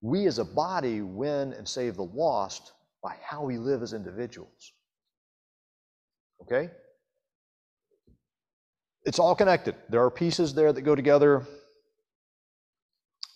We 0.00 0.26
as 0.26 0.38
a 0.38 0.44
body 0.44 1.02
win 1.02 1.52
and 1.52 1.66
save 1.66 1.96
the 1.96 2.04
lost 2.04 2.72
by 3.02 3.16
how 3.22 3.44
we 3.44 3.58
live 3.58 3.82
as 3.82 3.92
individuals. 3.92 4.72
Okay? 6.42 6.70
It's 9.04 9.18
all 9.18 9.34
connected. 9.34 9.74
There 9.88 10.04
are 10.04 10.10
pieces 10.10 10.54
there 10.54 10.72
that 10.72 10.82
go 10.82 10.94
together. 10.94 11.46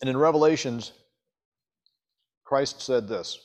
And 0.00 0.10
in 0.10 0.16
Revelations, 0.16 0.92
Christ 2.44 2.82
said 2.82 3.08
this 3.08 3.38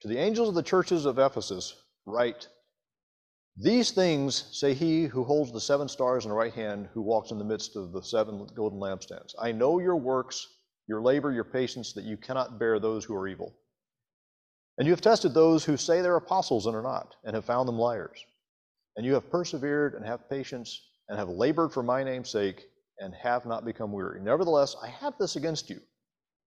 To 0.00 0.08
the 0.08 0.18
angels 0.18 0.48
of 0.48 0.54
the 0.54 0.62
churches 0.62 1.06
of 1.06 1.18
Ephesus, 1.18 1.74
write, 2.04 2.48
These 3.56 3.90
things 3.90 4.48
say 4.52 4.74
he 4.74 5.04
who 5.04 5.24
holds 5.24 5.52
the 5.52 5.60
seven 5.60 5.88
stars 5.88 6.24
in 6.24 6.30
the 6.30 6.36
right 6.36 6.54
hand, 6.54 6.88
who 6.94 7.02
walks 7.02 7.30
in 7.30 7.38
the 7.38 7.44
midst 7.44 7.76
of 7.76 7.92
the 7.92 8.02
seven 8.02 8.46
golden 8.54 8.78
lampstands. 8.78 9.34
I 9.38 9.52
know 9.52 9.78
your 9.80 9.96
works, 9.96 10.46
your 10.88 11.02
labor, 11.02 11.30
your 11.30 11.44
patience, 11.44 11.92
that 11.94 12.04
you 12.04 12.16
cannot 12.16 12.58
bear 12.58 12.78
those 12.78 13.04
who 13.04 13.14
are 13.14 13.28
evil. 13.28 13.54
And 14.78 14.86
you 14.86 14.92
have 14.92 15.02
tested 15.02 15.34
those 15.34 15.64
who 15.64 15.76
say 15.76 16.00
they're 16.00 16.16
apostles 16.16 16.66
and 16.66 16.74
are 16.74 16.82
not, 16.82 17.16
and 17.24 17.34
have 17.34 17.44
found 17.44 17.68
them 17.68 17.78
liars. 17.78 18.24
And 18.96 19.04
you 19.04 19.14
have 19.14 19.30
persevered 19.30 19.94
and 19.94 20.06
have 20.06 20.30
patience 20.30 20.80
and 21.08 21.18
have 21.18 21.28
labored 21.28 21.72
for 21.72 21.82
my 21.82 22.02
name's 22.02 22.30
sake 22.30 22.64
and 22.98 23.14
have 23.14 23.44
not 23.44 23.64
become 23.64 23.92
weary. 23.92 24.20
Nevertheless, 24.22 24.76
I 24.82 24.88
have 24.88 25.14
this 25.18 25.36
against 25.36 25.68
you, 25.68 25.80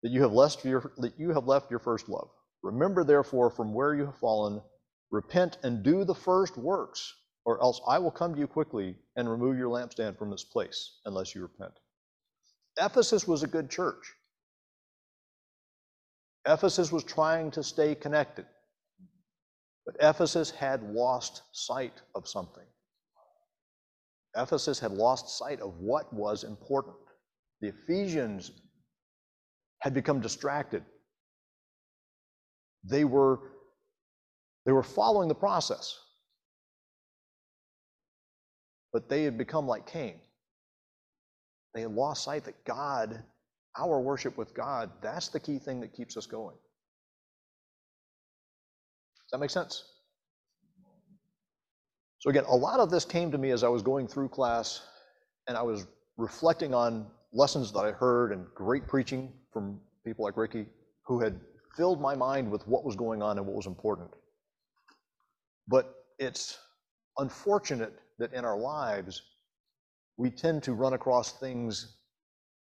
that 0.02 0.12
you 0.12 0.22
have 0.24 0.34
left 0.34 0.66
your, 0.66 0.92
that 0.98 1.20
you 1.20 1.34
have 1.34 1.46
left 1.46 1.70
your 1.70 1.80
first 1.80 2.10
love. 2.10 2.30
Remember, 2.64 3.04
therefore, 3.04 3.52
from 3.52 3.74
where 3.74 3.94
you 3.94 4.06
have 4.06 4.18
fallen, 4.18 4.62
repent 5.12 5.58
and 5.64 5.84
do 5.84 6.04
the 6.04 6.16
first 6.16 6.58
works, 6.58 7.14
or 7.46 7.62
else 7.62 7.82
I 7.88 8.00
will 8.00 8.12
come 8.12 8.34
to 8.34 8.40
you 8.40 8.48
quickly 8.48 8.96
and 9.16 9.30
remove 9.30 9.58
your 9.58 9.70
lampstand 9.70 10.18
from 10.18 10.34
its 10.34 10.44
place, 10.44 11.00
unless 11.06 11.36
you 11.36 11.42
repent. 11.42 11.74
Ephesus 12.82 13.28
was 13.28 13.44
a 13.44 13.48
good 13.48 13.70
church. 13.70 14.14
Ephesus 16.48 16.92
was 16.92 17.04
trying 17.04 17.52
to 17.52 17.64
stay 17.64 17.96
connected, 17.96 18.46
but 19.86 19.96
Ephesus 20.00 20.52
had 20.52 20.84
lost 20.84 21.42
sight 21.54 22.02
of 22.14 22.28
something. 22.28 22.66
Ephesus 24.36 24.80
had 24.80 24.92
lost 24.92 25.38
sight 25.38 25.62
of 25.62 25.80
what 25.80 26.12
was 26.14 26.44
important. 26.44 26.98
The 27.62 27.70
Ephesians 27.70 28.52
had 29.80 29.94
become 29.94 30.20
distracted. 30.20 30.84
They 32.84 33.06
were, 33.06 33.40
they 34.66 34.72
were 34.72 34.84
following 34.84 35.28
the 35.28 35.36
process, 35.36 36.00
but 38.92 39.10
they 39.10 39.24
had 39.24 39.38
become 39.38 39.68
like 39.68 39.86
Cain. 39.86 40.20
They 41.74 41.82
had 41.82 41.92
lost 41.92 42.24
sight 42.24 42.46
that 42.46 42.64
God, 42.66 43.22
our 43.78 44.00
worship 44.00 44.38
with 44.38 44.54
God, 44.54 44.90
that's 45.02 45.28
the 45.28 45.40
key 45.40 45.60
thing 45.60 45.82
that 45.82 45.94
keeps 45.94 46.18
us 46.18 46.26
going. 46.26 46.56
Does 49.26 49.32
that 49.32 49.40
make 49.40 49.50
sense? 49.50 49.84
So, 52.20 52.30
again, 52.30 52.46
a 52.48 52.56
lot 52.56 52.80
of 52.80 52.90
this 52.90 53.06
came 53.06 53.32
to 53.32 53.38
me 53.38 53.52
as 53.52 53.64
I 53.64 53.68
was 53.68 53.84
going 53.84 54.08
through 54.08 54.30
class 54.30 54.82
and 55.48 55.56
I 55.58 55.62
was 55.62 55.86
reflecting 56.18 56.74
on 56.74 57.08
lessons 57.34 57.72
that 57.74 57.80
I 57.80 57.92
heard 57.92 58.32
and 58.32 58.48
great 58.56 58.88
preaching 58.88 59.32
from 59.52 59.80
people 60.04 60.26
like 60.26 60.38
Ricky 60.38 60.66
who 61.04 61.20
had 61.20 61.40
filled 61.76 62.02
my 62.02 62.16
mind 62.16 62.50
with 62.50 62.66
what 62.68 62.84
was 62.84 62.96
going 62.96 63.22
on 63.22 63.38
and 63.38 63.46
what 63.46 63.56
was 63.56 63.68
important. 63.68 64.10
But 65.68 65.94
it's 66.20 66.58
unfortunate 67.18 67.94
that 68.20 68.34
in 68.34 68.46
our 68.46 68.58
lives, 68.58 69.22
we 70.18 70.30
tend 70.30 70.64
to 70.64 70.74
run 70.74 70.94
across 70.94 71.34
things 71.34 71.98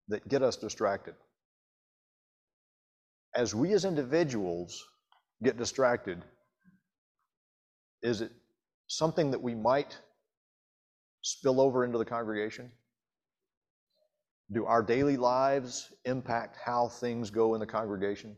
that 0.08 0.28
get 0.28 0.42
us 0.42 0.56
distracted. 0.56 1.14
As 3.34 3.54
we 3.54 3.72
as 3.72 3.84
individuals 3.84 4.84
get 5.42 5.56
distracted, 5.56 6.22
is 8.02 8.20
it 8.20 8.32
something 8.88 9.30
that 9.30 9.42
we 9.42 9.54
might 9.54 9.96
spill 11.22 11.60
over 11.60 11.84
into 11.84 11.98
the 11.98 12.04
congregation? 12.04 12.70
Do 14.52 14.66
our 14.66 14.82
daily 14.82 15.16
lives 15.16 15.92
impact 16.04 16.58
how 16.62 16.88
things 16.88 17.30
go 17.30 17.54
in 17.54 17.60
the 17.60 17.66
congregation? 17.66 18.36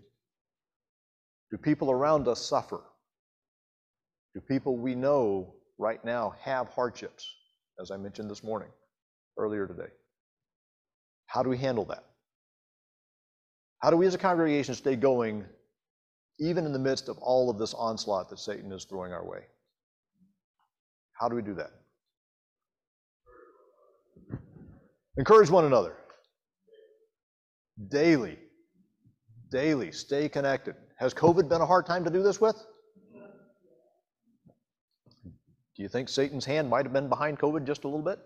Do 1.50 1.58
people 1.58 1.90
around 1.90 2.28
us 2.28 2.40
suffer? 2.40 2.82
Do 4.34 4.40
people 4.40 4.76
we 4.76 4.94
know 4.96 5.54
right 5.78 6.04
now 6.04 6.34
have 6.40 6.68
hardships, 6.68 7.24
as 7.80 7.90
I 7.92 7.96
mentioned 7.96 8.28
this 8.28 8.42
morning, 8.42 8.68
earlier 9.38 9.66
today? 9.66 9.90
How 11.26 11.42
do 11.42 11.48
we 11.48 11.56
handle 11.56 11.84
that? 11.86 12.04
How 13.80 13.90
do 13.90 13.96
we 13.96 14.06
as 14.06 14.14
a 14.14 14.18
congregation 14.18 14.74
stay 14.74 14.96
going 14.96 15.44
even 16.40 16.66
in 16.66 16.72
the 16.72 16.78
midst 16.78 17.08
of 17.08 17.18
all 17.18 17.48
of 17.48 17.58
this 17.58 17.74
onslaught 17.74 18.28
that 18.30 18.38
Satan 18.40 18.72
is 18.72 18.84
throwing 18.84 19.12
our 19.12 19.24
way? 19.24 19.40
How 21.12 21.28
do 21.28 21.36
we 21.36 21.42
do 21.42 21.54
that? 21.54 21.70
Encourage 25.16 25.48
one 25.48 25.64
another. 25.64 25.94
Daily. 27.88 28.38
Daily. 29.52 29.92
Stay 29.92 30.28
connected. 30.28 30.74
Has 30.98 31.14
COVID 31.14 31.48
been 31.48 31.60
a 31.60 31.66
hard 31.66 31.86
time 31.86 32.04
to 32.04 32.10
do 32.10 32.22
this 32.22 32.40
with? 32.40 32.56
Do 35.76 35.82
you 35.82 35.88
think 35.88 36.08
Satan's 36.08 36.44
hand 36.44 36.70
might 36.70 36.84
have 36.84 36.92
been 36.92 37.08
behind 37.08 37.38
COVID 37.38 37.64
just 37.64 37.84
a 37.84 37.88
little 37.88 38.02
bit? 38.02 38.18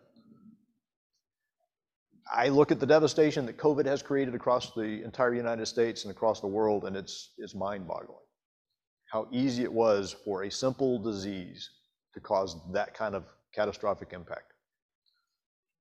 I 2.31 2.49
look 2.49 2.71
at 2.71 2.79
the 2.79 2.87
devastation 2.87 3.47
that 3.47 3.57
COVID 3.57 3.87
has 3.87 4.03
created 4.03 4.35
across 4.35 4.75
the 4.75 5.03
entire 5.03 5.35
United 5.35 5.65
States 5.67 6.05
and 6.05 6.11
across 6.11 6.41
the 6.41 6.47
world, 6.47 6.85
and 6.85 6.95
it's, 6.95 7.33
it's 7.39 7.55
mind 7.55 7.89
boggling. 7.89 8.19
How 9.11 9.29
easy 9.33 9.63
it 9.63 9.73
was 9.73 10.15
for 10.25 10.43
a 10.43 10.51
simple 10.51 10.99
disease 10.99 11.71
to 12.13 12.21
cause 12.21 12.57
that 12.73 12.93
kind 12.93 13.15
of 13.15 13.25
catastrophic 13.55 14.13
impact. 14.13 14.53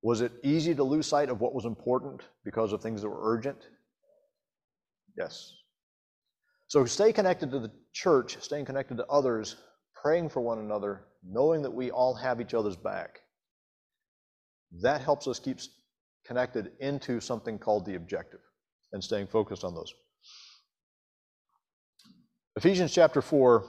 Was 0.02 0.22
it 0.22 0.32
easy 0.42 0.74
to 0.74 0.84
lose 0.84 1.06
sight 1.06 1.30
of 1.30 1.42
what 1.42 1.54
was 1.54 1.66
important 1.66 2.22
because 2.46 2.72
of 2.72 2.82
things 2.82 3.02
that 3.02 3.10
were 3.10 3.34
urgent? 3.34 3.68
Yes. 5.18 5.54
So 6.68 6.86
stay 6.86 7.12
connected 7.12 7.52
to 7.52 7.60
the 7.60 7.72
church, 7.92 8.38
staying 8.40 8.66
connected 8.66 8.98
to 8.98 9.06
others, 9.08 9.58
praying 10.02 10.30
for 10.30 10.40
one 10.42 10.60
another, 10.60 11.02
knowing 11.30 11.62
that 11.62 11.72
we 11.72 11.92
all 11.92 12.14
have 12.14 12.42
each 12.42 12.54
other's 12.54 12.76
back. 12.76 13.20
That 14.82 15.02
helps 15.02 15.28
us 15.28 15.40
keep 15.40 15.60
connected 16.26 16.72
into 16.80 17.20
something 17.20 17.58
called 17.58 17.86
the 17.86 17.96
objective 17.96 18.42
and 18.92 19.04
staying 19.04 19.28
focused 19.28 19.64
on 19.64 19.74
those. 19.74 19.94
Ephesians 22.56 22.94
chapter 22.94 23.22
4 23.22 23.66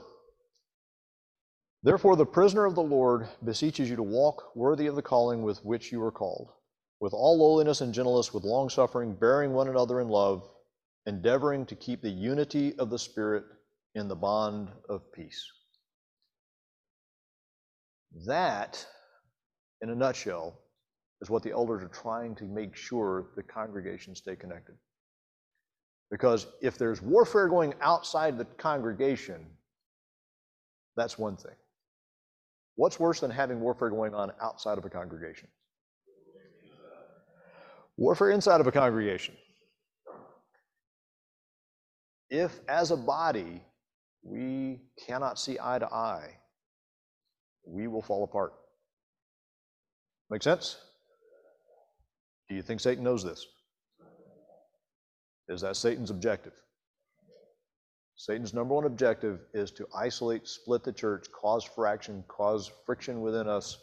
Therefore, 1.81 2.17
the 2.17 2.25
prisoner 2.25 2.65
of 2.65 2.75
the 2.75 2.81
Lord 2.81 3.29
beseeches 3.45 3.89
you 3.89 3.95
to 3.95 4.03
walk 4.03 4.53
worthy 4.53 4.87
of 4.87 4.95
the 4.95 5.01
calling 5.01 5.43
with 5.43 5.63
which 5.63 5.93
you 5.93 6.03
are 6.03 6.11
called, 6.11 6.51
with 6.99 7.13
all 7.13 7.37
lowliness 7.37 7.79
and 7.79 7.93
gentleness, 7.93 8.33
with 8.33 8.43
long 8.43 8.69
suffering, 8.69 9.13
bearing 9.15 9.53
one 9.53 9.69
another 9.69 10.01
in 10.01 10.09
love, 10.09 10.49
endeavoring 11.05 11.65
to 11.67 11.75
keep 11.75 12.01
the 12.01 12.09
unity 12.09 12.77
of 12.79 12.89
the 12.89 12.99
Spirit 12.99 13.45
in 13.95 14.09
the 14.09 14.15
bond 14.15 14.69
of 14.89 15.09
peace. 15.13 15.49
That, 18.25 18.85
in 19.81 19.89
a 19.89 19.95
nutshell, 19.95 20.59
is 21.21 21.29
what 21.29 21.43
the 21.43 21.51
elders 21.51 21.83
are 21.83 21.89
trying 21.89 22.35
to 22.35 22.45
make 22.45 22.75
sure 22.75 23.27
the 23.35 23.43
congregation 23.43 24.15
stay 24.15 24.35
connected. 24.35 24.75
Because 26.09 26.47
if 26.61 26.77
there's 26.77 27.01
warfare 27.01 27.47
going 27.47 27.73
outside 27.81 28.37
the 28.37 28.45
congregation, 28.45 29.45
that's 30.95 31.17
one 31.19 31.37
thing. 31.37 31.55
What's 32.75 32.99
worse 32.99 33.19
than 33.19 33.29
having 33.29 33.59
warfare 33.59 33.89
going 33.89 34.13
on 34.15 34.31
outside 34.41 34.77
of 34.77 34.85
a 34.85 34.89
congregation? 34.89 35.49
Warfare 37.97 38.31
inside 38.31 38.61
of 38.61 38.67
a 38.67 38.71
congregation. 38.71 39.35
If, 42.29 42.59
as 42.69 42.91
a 42.91 42.97
body, 42.97 43.61
we 44.23 44.79
cannot 45.05 45.37
see 45.37 45.57
eye 45.61 45.79
to 45.79 45.87
eye, 45.87 46.38
we 47.69 47.87
will 47.87 48.01
fall 48.01 48.23
apart. 48.23 48.53
Make 50.29 50.43
sense? 50.43 50.77
Do 52.49 52.55
you 52.55 52.61
think 52.61 52.79
Satan 52.79 53.03
knows 53.03 53.23
this? 53.23 53.45
Is 55.47 55.61
that 55.61 55.75
Satan's 55.75 56.09
objective? 56.09 56.53
Satan's 58.15 58.53
number 58.53 58.73
one 58.73 58.85
objective 58.85 59.39
is 59.53 59.71
to 59.71 59.87
isolate, 59.95 60.47
split 60.47 60.83
the 60.83 60.91
church, 60.91 61.27
cause 61.31 61.63
fraction, 61.63 62.23
cause 62.27 62.69
friction 62.85 63.21
within 63.21 63.47
us, 63.47 63.77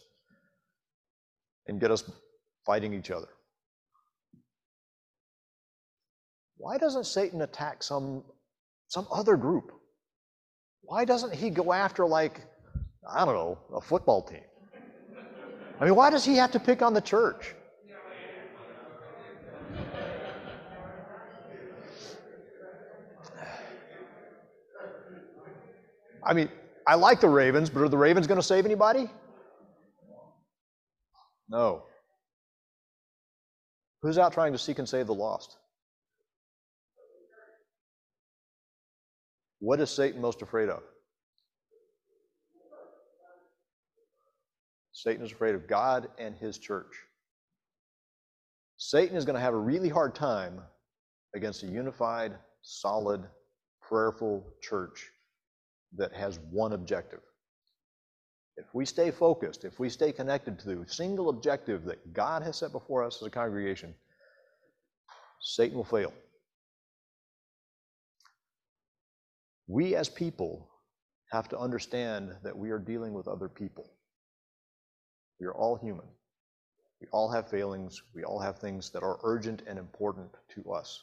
and 1.66 1.80
get 1.80 1.90
us 1.90 2.08
fighting 2.64 2.92
each 2.92 3.10
other. 3.10 3.28
Why 6.58 6.78
doesn't 6.78 7.04
Satan 7.04 7.42
attack 7.42 7.82
some, 7.82 8.24
some 8.88 9.06
other 9.10 9.36
group? 9.36 9.72
Why 10.82 11.04
doesn't 11.04 11.34
he 11.34 11.50
go 11.50 11.72
after, 11.72 12.06
like, 12.06 12.42
I 13.08 13.24
don't 13.24 13.34
know, 13.34 13.58
a 13.74 13.80
football 13.80 14.22
team? 14.22 14.40
I 15.80 15.84
mean, 15.84 15.94
why 15.94 16.10
does 16.10 16.24
he 16.24 16.36
have 16.36 16.50
to 16.52 16.60
pick 16.60 16.82
on 16.82 16.94
the 16.94 17.00
church? 17.00 17.54
I 26.24 26.32
mean, 26.32 26.48
I 26.88 26.96
like 26.96 27.20
the 27.20 27.28
Ravens, 27.28 27.70
but 27.70 27.82
are 27.82 27.88
the 27.88 27.96
Ravens 27.96 28.26
going 28.26 28.40
to 28.40 28.46
save 28.46 28.64
anybody? 28.64 29.08
No. 31.48 31.84
Who's 34.02 34.18
out 34.18 34.32
trying 34.32 34.52
to 34.52 34.58
seek 34.58 34.80
and 34.80 34.88
save 34.88 35.06
the 35.06 35.14
lost? 35.14 35.56
What 39.60 39.80
is 39.80 39.90
Satan 39.90 40.20
most 40.20 40.42
afraid 40.42 40.68
of? 40.68 40.82
Satan 44.96 45.26
is 45.26 45.30
afraid 45.30 45.54
of 45.54 45.66
God 45.66 46.08
and 46.18 46.34
his 46.34 46.56
church. 46.56 46.96
Satan 48.78 49.14
is 49.14 49.26
going 49.26 49.34
to 49.34 49.40
have 49.42 49.52
a 49.52 49.58
really 49.58 49.90
hard 49.90 50.14
time 50.14 50.62
against 51.34 51.62
a 51.64 51.66
unified, 51.66 52.32
solid, 52.62 53.22
prayerful 53.82 54.42
church 54.62 55.10
that 55.98 56.14
has 56.14 56.38
one 56.50 56.72
objective. 56.72 57.20
If 58.56 58.74
we 58.74 58.86
stay 58.86 59.10
focused, 59.10 59.66
if 59.66 59.78
we 59.78 59.90
stay 59.90 60.12
connected 60.12 60.58
to 60.60 60.74
the 60.74 60.86
single 60.88 61.28
objective 61.28 61.84
that 61.84 62.14
God 62.14 62.42
has 62.42 62.56
set 62.56 62.72
before 62.72 63.04
us 63.04 63.20
as 63.20 63.26
a 63.26 63.30
congregation, 63.30 63.94
Satan 65.42 65.76
will 65.76 65.84
fail. 65.84 66.14
We 69.66 69.94
as 69.94 70.08
people 70.08 70.70
have 71.32 71.50
to 71.50 71.58
understand 71.58 72.32
that 72.42 72.56
we 72.56 72.70
are 72.70 72.78
dealing 72.78 73.12
with 73.12 73.28
other 73.28 73.50
people. 73.50 73.90
We 75.40 75.46
are 75.46 75.54
all 75.54 75.76
human. 75.76 76.06
We 77.00 77.08
all 77.12 77.30
have 77.30 77.50
failings. 77.50 78.02
We 78.14 78.24
all 78.24 78.40
have 78.40 78.58
things 78.58 78.90
that 78.90 79.02
are 79.02 79.18
urgent 79.22 79.62
and 79.66 79.78
important 79.78 80.30
to 80.54 80.72
us. 80.72 81.02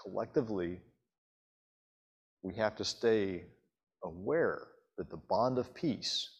Collectively, 0.00 0.80
we 2.42 2.54
have 2.54 2.76
to 2.76 2.84
stay 2.84 3.44
aware 4.04 4.68
that 4.98 5.10
the 5.10 5.16
bond 5.16 5.58
of 5.58 5.74
peace, 5.74 6.30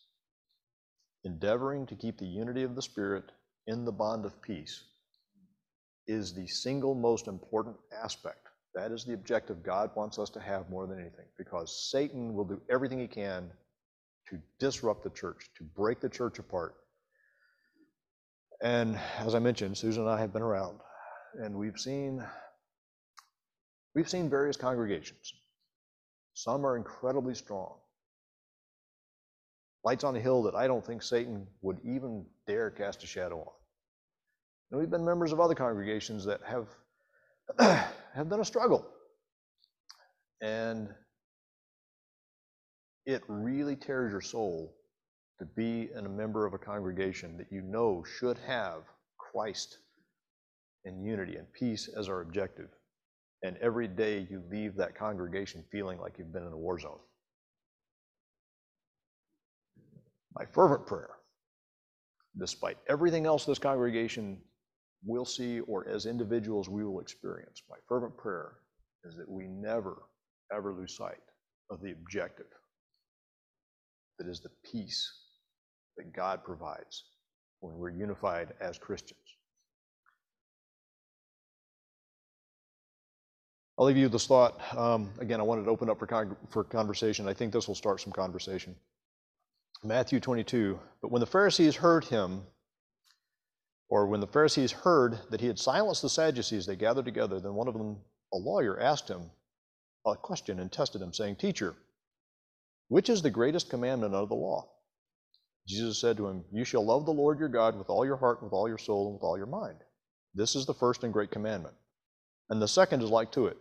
endeavoring 1.24 1.86
to 1.86 1.96
keep 1.96 2.18
the 2.18 2.26
unity 2.26 2.62
of 2.62 2.74
the 2.74 2.82
Spirit 2.82 3.24
in 3.66 3.84
the 3.84 3.92
bond 3.92 4.24
of 4.24 4.40
peace, 4.42 4.84
is 6.06 6.34
the 6.34 6.46
single 6.46 6.94
most 6.94 7.28
important 7.28 7.76
aspect. 8.02 8.48
That 8.74 8.90
is 8.90 9.04
the 9.04 9.14
objective 9.14 9.62
God 9.62 9.90
wants 9.94 10.18
us 10.18 10.30
to 10.30 10.40
have 10.40 10.70
more 10.70 10.86
than 10.86 10.98
anything, 10.98 11.26
because 11.36 11.90
Satan 11.90 12.34
will 12.34 12.44
do 12.44 12.60
everything 12.70 12.98
he 12.98 13.06
can 13.06 13.50
to 14.28 14.38
disrupt 14.58 15.04
the 15.04 15.10
church, 15.10 15.50
to 15.58 15.64
break 15.64 16.00
the 16.00 16.08
church 16.08 16.38
apart. 16.38 16.76
And 18.62 18.98
as 19.18 19.34
I 19.34 19.40
mentioned, 19.40 19.76
Susan 19.76 20.04
and 20.04 20.10
I 20.10 20.20
have 20.20 20.32
been 20.32 20.42
around, 20.42 20.78
and 21.34 21.56
we've 21.56 21.78
seen 21.78 22.24
we've 23.94 24.08
seen 24.08 24.30
various 24.30 24.56
congregations 24.56 25.32
some 26.34 26.64
are 26.64 26.76
incredibly 26.76 27.34
strong. 27.34 27.76
Lights 29.84 30.04
on 30.04 30.16
a 30.16 30.20
hill 30.20 30.44
that 30.44 30.54
I 30.54 30.66
don't 30.66 30.84
think 30.84 31.02
Satan 31.02 31.46
would 31.60 31.78
even 31.84 32.24
dare 32.46 32.70
cast 32.70 33.02
a 33.02 33.06
shadow 33.06 33.40
on. 33.40 33.52
And 34.70 34.80
we've 34.80 34.90
been 34.90 35.04
members 35.04 35.32
of 35.32 35.40
other 35.40 35.54
congregations 35.54 36.24
that 36.24 36.40
have 36.46 36.68
have 38.14 38.28
been 38.28 38.40
a 38.40 38.44
struggle. 38.44 38.86
And 40.40 40.88
it 43.04 43.22
really 43.28 43.76
tears 43.76 44.12
your 44.12 44.20
soul 44.20 44.74
to 45.38 45.44
be 45.56 45.90
in 45.96 46.06
a 46.06 46.08
member 46.08 46.46
of 46.46 46.54
a 46.54 46.58
congregation 46.58 47.36
that 47.36 47.50
you 47.50 47.62
know 47.62 48.04
should 48.18 48.38
have 48.46 48.82
Christ 49.18 49.78
and 50.84 51.04
unity 51.04 51.36
and 51.36 51.52
peace 51.52 51.88
as 51.96 52.08
our 52.08 52.20
objective 52.20 52.68
and 53.42 53.56
every 53.58 53.88
day 53.88 54.26
you 54.30 54.42
leave 54.50 54.76
that 54.76 54.94
congregation 54.94 55.64
feeling 55.70 55.98
like 55.98 56.18
you've 56.18 56.32
been 56.32 56.46
in 56.46 56.52
a 56.52 56.56
war 56.56 56.78
zone. 56.78 56.98
My 60.34 60.44
fervent 60.46 60.86
prayer, 60.86 61.10
despite 62.38 62.78
everything 62.88 63.26
else 63.26 63.44
this 63.44 63.58
congregation 63.58 64.38
will 65.04 65.24
see 65.24 65.60
or 65.60 65.88
as 65.88 66.06
individuals 66.06 66.68
we 66.68 66.84
will 66.84 67.00
experience, 67.00 67.62
my 67.68 67.76
fervent 67.88 68.16
prayer 68.16 68.52
is 69.04 69.16
that 69.16 69.28
we 69.28 69.46
never, 69.48 70.04
ever 70.54 70.72
lose 70.72 70.96
sight 70.96 71.18
of 71.70 71.82
the 71.82 71.90
objective 71.90 72.46
that 74.18 74.28
is 74.28 74.40
the 74.40 74.50
peace 74.70 75.21
that 75.96 76.12
God 76.12 76.44
provides 76.44 77.04
when 77.60 77.76
we're 77.76 77.90
unified 77.90 78.54
as 78.60 78.78
Christians. 78.78 79.20
I'll 83.78 83.86
leave 83.86 83.96
you 83.96 84.08
this 84.08 84.26
thought. 84.26 84.60
Um, 84.76 85.10
again, 85.18 85.40
I 85.40 85.42
wanted 85.42 85.64
to 85.64 85.70
open 85.70 85.88
up 85.88 85.98
for, 85.98 86.06
con- 86.06 86.36
for 86.50 86.62
conversation. 86.62 87.26
I 87.26 87.34
think 87.34 87.52
this 87.52 87.66
will 87.66 87.74
start 87.74 88.00
some 88.00 88.12
conversation. 88.12 88.76
Matthew 89.82 90.20
22. 90.20 90.78
But 91.00 91.10
when 91.10 91.20
the 91.20 91.26
Pharisees 91.26 91.76
heard 91.76 92.04
him, 92.04 92.42
or 93.88 94.06
when 94.06 94.20
the 94.20 94.26
Pharisees 94.26 94.72
heard 94.72 95.18
that 95.30 95.40
he 95.40 95.46
had 95.46 95.58
silenced 95.58 96.02
the 96.02 96.08
Sadducees, 96.08 96.66
they 96.66 96.76
gathered 96.76 97.04
together. 97.04 97.40
Then 97.40 97.54
one 97.54 97.68
of 97.68 97.74
them, 97.74 97.98
a 98.32 98.36
lawyer, 98.36 98.80
asked 98.80 99.08
him 99.08 99.30
a 100.06 100.16
question 100.16 100.60
and 100.60 100.70
tested 100.70 101.02
him, 101.02 101.12
saying, 101.12 101.36
Teacher, 101.36 101.74
which 102.88 103.08
is 103.08 103.22
the 103.22 103.30
greatest 103.30 103.70
commandment 103.70 104.14
of 104.14 104.28
the 104.28 104.34
law? 104.34 104.71
Jesus 105.66 106.00
said 106.00 106.16
to 106.16 106.26
him, 106.26 106.44
You 106.52 106.64
shall 106.64 106.84
love 106.84 107.06
the 107.06 107.12
Lord 107.12 107.38
your 107.38 107.48
God 107.48 107.78
with 107.78 107.88
all 107.88 108.04
your 108.04 108.16
heart, 108.16 108.42
with 108.42 108.52
all 108.52 108.68
your 108.68 108.78
soul, 108.78 109.06
and 109.06 109.14
with 109.14 109.22
all 109.22 109.36
your 109.36 109.46
mind. 109.46 109.78
This 110.34 110.56
is 110.56 110.66
the 110.66 110.74
first 110.74 111.04
and 111.04 111.12
great 111.12 111.30
commandment. 111.30 111.74
And 112.50 112.60
the 112.60 112.68
second 112.68 113.02
is 113.02 113.10
like 113.10 113.32
to 113.32 113.46
it 113.46 113.56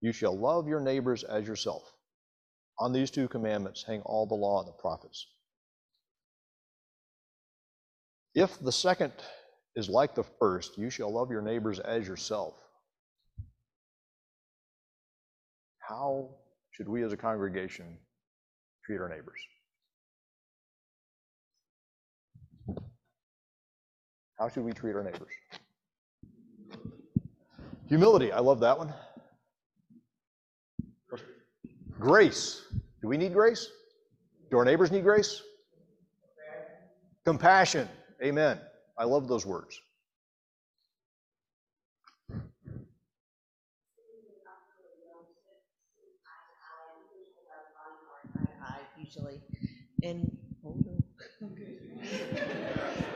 You 0.00 0.12
shall 0.12 0.36
love 0.36 0.68
your 0.68 0.80
neighbors 0.80 1.24
as 1.24 1.46
yourself. 1.46 1.82
On 2.78 2.92
these 2.92 3.10
two 3.10 3.28
commandments 3.28 3.84
hang 3.86 4.00
all 4.02 4.26
the 4.26 4.34
law 4.34 4.60
and 4.60 4.68
the 4.68 4.80
prophets. 4.80 5.26
If 8.34 8.58
the 8.60 8.72
second 8.72 9.12
is 9.76 9.88
like 9.88 10.14
the 10.14 10.24
first, 10.38 10.78
you 10.78 10.90
shall 10.90 11.12
love 11.12 11.30
your 11.30 11.42
neighbors 11.42 11.78
as 11.80 12.06
yourself. 12.06 12.54
How 15.78 16.30
should 16.70 16.88
we 16.88 17.02
as 17.02 17.12
a 17.12 17.16
congregation 17.16 17.98
treat 18.86 19.00
our 19.00 19.08
neighbors? 19.08 19.40
How 24.42 24.48
should 24.48 24.64
we 24.64 24.72
treat 24.72 24.96
our 24.96 25.04
neighbors? 25.04 25.30
Humility, 27.86 28.32
I 28.32 28.40
love 28.40 28.58
that 28.58 28.76
one. 28.76 28.92
Grace. 32.00 32.62
Do 33.00 33.06
we 33.06 33.16
need 33.16 33.34
grace? 33.34 33.68
Do 34.50 34.58
our 34.58 34.64
neighbors 34.64 34.90
need 34.90 35.04
grace? 35.04 35.42
Compassion. 37.24 37.88
Amen. 38.20 38.58
I 38.98 39.04
love 39.04 39.28
those 39.28 39.46
words. 39.46 39.80
Usually, 48.98 49.40
and. 50.02 50.36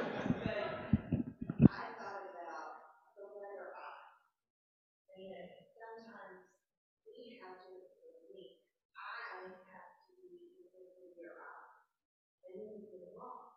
I 1.56 1.88
thought 1.96 2.28
about 2.36 3.00
the 3.16 3.24
letter 3.32 3.72
I. 3.72 3.96
And 5.16 5.48
sometimes 5.72 6.44
we 7.08 7.40
have 7.40 7.64
to, 7.64 7.72
me, 8.28 8.60
I 8.92 9.56
have 9.72 9.88
to 10.04 10.12
be 10.20 10.68
within 10.76 11.16
your 11.16 11.40
eye. 11.40 11.72
And 12.44 12.60
then 12.60 12.68
we 12.76 12.84
get 12.92 13.08
along. 13.16 13.56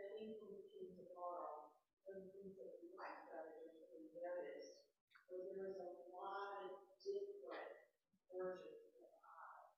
I 0.00 0.08
think 0.08 0.40
when 0.40 0.56
we 0.56 0.64
came 0.72 0.96
to 0.96 1.04
borrow, 1.12 1.68
one 2.08 2.16
of 2.16 2.24
the 2.24 2.32
things 2.32 2.56
that 2.56 2.80
we 2.80 2.96
like 2.96 3.28
about 3.28 3.52
it 3.52 3.68
is 3.68 3.84
we 3.92 4.08
noticed 4.16 4.88
was 5.28 5.44
there 5.52 5.68
was 5.68 5.76
a 5.76 5.92
lot 6.08 6.64
of 6.64 6.80
different 7.04 7.76
versions 8.32 8.88
of 9.04 9.12
I. 9.20 9.68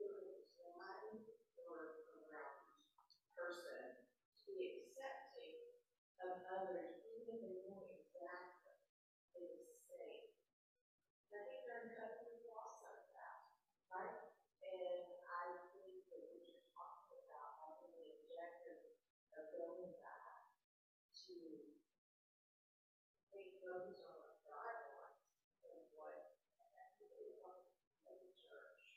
There 0.00 0.16
was 0.16 0.48
one 0.56 1.28
or 1.60 2.00
around 2.08 2.56
person 3.36 4.00
to 4.46 4.54
be 4.56 4.80
accepting 4.80 5.76
of 6.24 6.40
others, 6.48 6.96
even 7.04 7.36
if 7.36 7.38
they 7.42 7.54
weren't 7.66 7.92
exactly 7.92 8.78
the 9.36 9.44
same. 9.86 10.24
And 11.28 11.36
I 11.36 11.44
think 11.44 11.60
there 11.68 11.76
are 11.82 11.88
a 11.90 11.94
couple 12.00 12.30
of 12.32 12.40
lost 12.48 12.80
of 12.88 12.98
that, 13.12 13.38
right? 13.92 14.18
And 14.64 15.04
I 15.28 15.44
think 15.76 16.08
that 16.08 16.22
what 16.32 16.42
you're 16.48 16.64
talking 16.72 17.20
about, 17.28 17.60
having 17.60 17.92
the 17.92 18.06
objective 18.16 18.80
of 19.36 19.44
going 19.52 19.92
back 20.00 20.56
to 21.28 21.36
make 23.36 23.60
those 23.60 24.00
on 24.00 24.18
the 24.24 24.40
guidelines 24.48 25.28
of 25.68 25.76
what 25.92 26.16
we 27.20 27.36
want 27.44 27.60
as 28.08 28.16
a 28.16 28.32
church. 28.32 28.96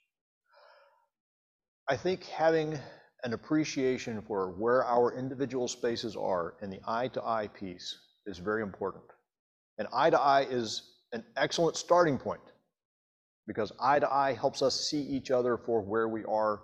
I 1.91 1.97
think 1.97 2.25
having 2.25 2.77
an 3.23 3.33
appreciation 3.33 4.21
for 4.21 4.51
where 4.51 4.85
our 4.85 5.17
individual 5.17 5.67
spaces 5.67 6.15
are 6.15 6.53
in 6.61 6.69
the 6.69 6.79
eye 6.87 7.07
to 7.09 7.23
eye 7.23 7.47
piece 7.47 7.97
is 8.27 8.37
very 8.37 8.61
important. 8.61 9.03
And 9.79 9.87
eye 9.91 10.11
to 10.11 10.19
eye 10.19 10.45
is 10.51 10.83
an 11.13 11.23
excellent 11.35 11.77
starting 11.77 12.19
point 12.19 12.41
because 13.47 13.71
eye 13.79 13.97
to 13.97 14.13
eye 14.13 14.33
helps 14.33 14.61
us 14.61 14.87
see 14.87 15.01
each 15.01 15.31
other 15.31 15.57
for 15.57 15.81
where 15.81 16.07
we 16.07 16.23
are. 16.25 16.61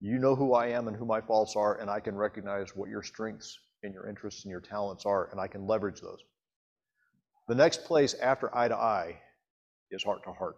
You 0.00 0.18
know 0.18 0.34
who 0.34 0.54
I 0.54 0.68
am 0.68 0.88
and 0.88 0.96
who 0.96 1.04
my 1.04 1.20
faults 1.20 1.54
are, 1.54 1.78
and 1.78 1.90
I 1.90 2.00
can 2.00 2.16
recognize 2.16 2.74
what 2.74 2.88
your 2.88 3.02
strengths 3.02 3.58
and 3.82 3.92
your 3.92 4.08
interests 4.08 4.44
and 4.44 4.50
your 4.50 4.62
talents 4.62 5.04
are, 5.04 5.28
and 5.30 5.38
I 5.38 5.48
can 5.48 5.66
leverage 5.66 6.00
those. 6.00 6.20
The 7.46 7.54
next 7.54 7.84
place 7.84 8.14
after 8.14 8.56
eye 8.56 8.68
to 8.68 8.76
eye 8.76 9.20
is 9.90 10.02
heart 10.02 10.24
to 10.24 10.32
heart. 10.32 10.56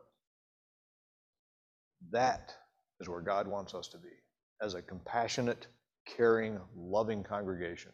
That 2.13 2.55
is 3.01 3.09
where 3.09 3.21
God 3.21 3.47
wants 3.47 3.75
us 3.75 3.89
to 3.89 3.99
be 3.99 4.09
as 4.61 4.75
a 4.75 4.83
compassionate, 4.83 5.67
caring, 6.07 6.59
loving 6.77 7.23
congregation 7.23 7.93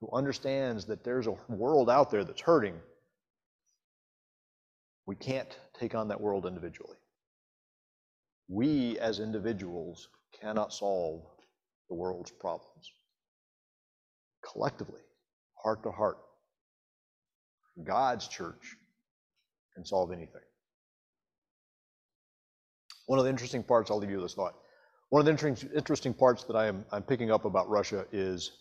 who 0.00 0.10
understands 0.12 0.86
that 0.86 1.04
there's 1.04 1.26
a 1.26 1.36
world 1.48 1.90
out 1.90 2.10
there 2.10 2.24
that's 2.24 2.40
hurting. 2.40 2.74
We 5.06 5.16
can't 5.16 5.54
take 5.78 5.94
on 5.94 6.08
that 6.08 6.20
world 6.20 6.46
individually. 6.46 6.96
We 8.48 8.98
as 8.98 9.20
individuals 9.20 10.08
cannot 10.40 10.72
solve 10.72 11.22
the 11.88 11.94
world's 11.94 12.30
problems. 12.30 12.90
Collectively, 14.52 15.02
heart 15.62 15.82
to 15.82 15.90
heart, 15.90 16.18
God's 17.84 18.26
church 18.28 18.76
can 19.74 19.84
solve 19.84 20.12
anything. 20.12 20.40
One 23.10 23.18
of 23.18 23.24
the 23.24 23.30
interesting 23.30 23.64
parts, 23.64 23.90
I'll 23.90 23.98
leave 23.98 24.08
you 24.08 24.18
with 24.18 24.26
this 24.26 24.34
thought. 24.34 24.54
One 25.08 25.18
of 25.18 25.26
the 25.26 25.32
interesting, 25.32 25.68
interesting 25.74 26.14
parts 26.14 26.44
that 26.44 26.54
I 26.54 26.66
am 26.68 26.84
I'm 26.92 27.02
picking 27.02 27.32
up 27.32 27.44
about 27.44 27.68
Russia 27.68 28.06
is 28.12 28.52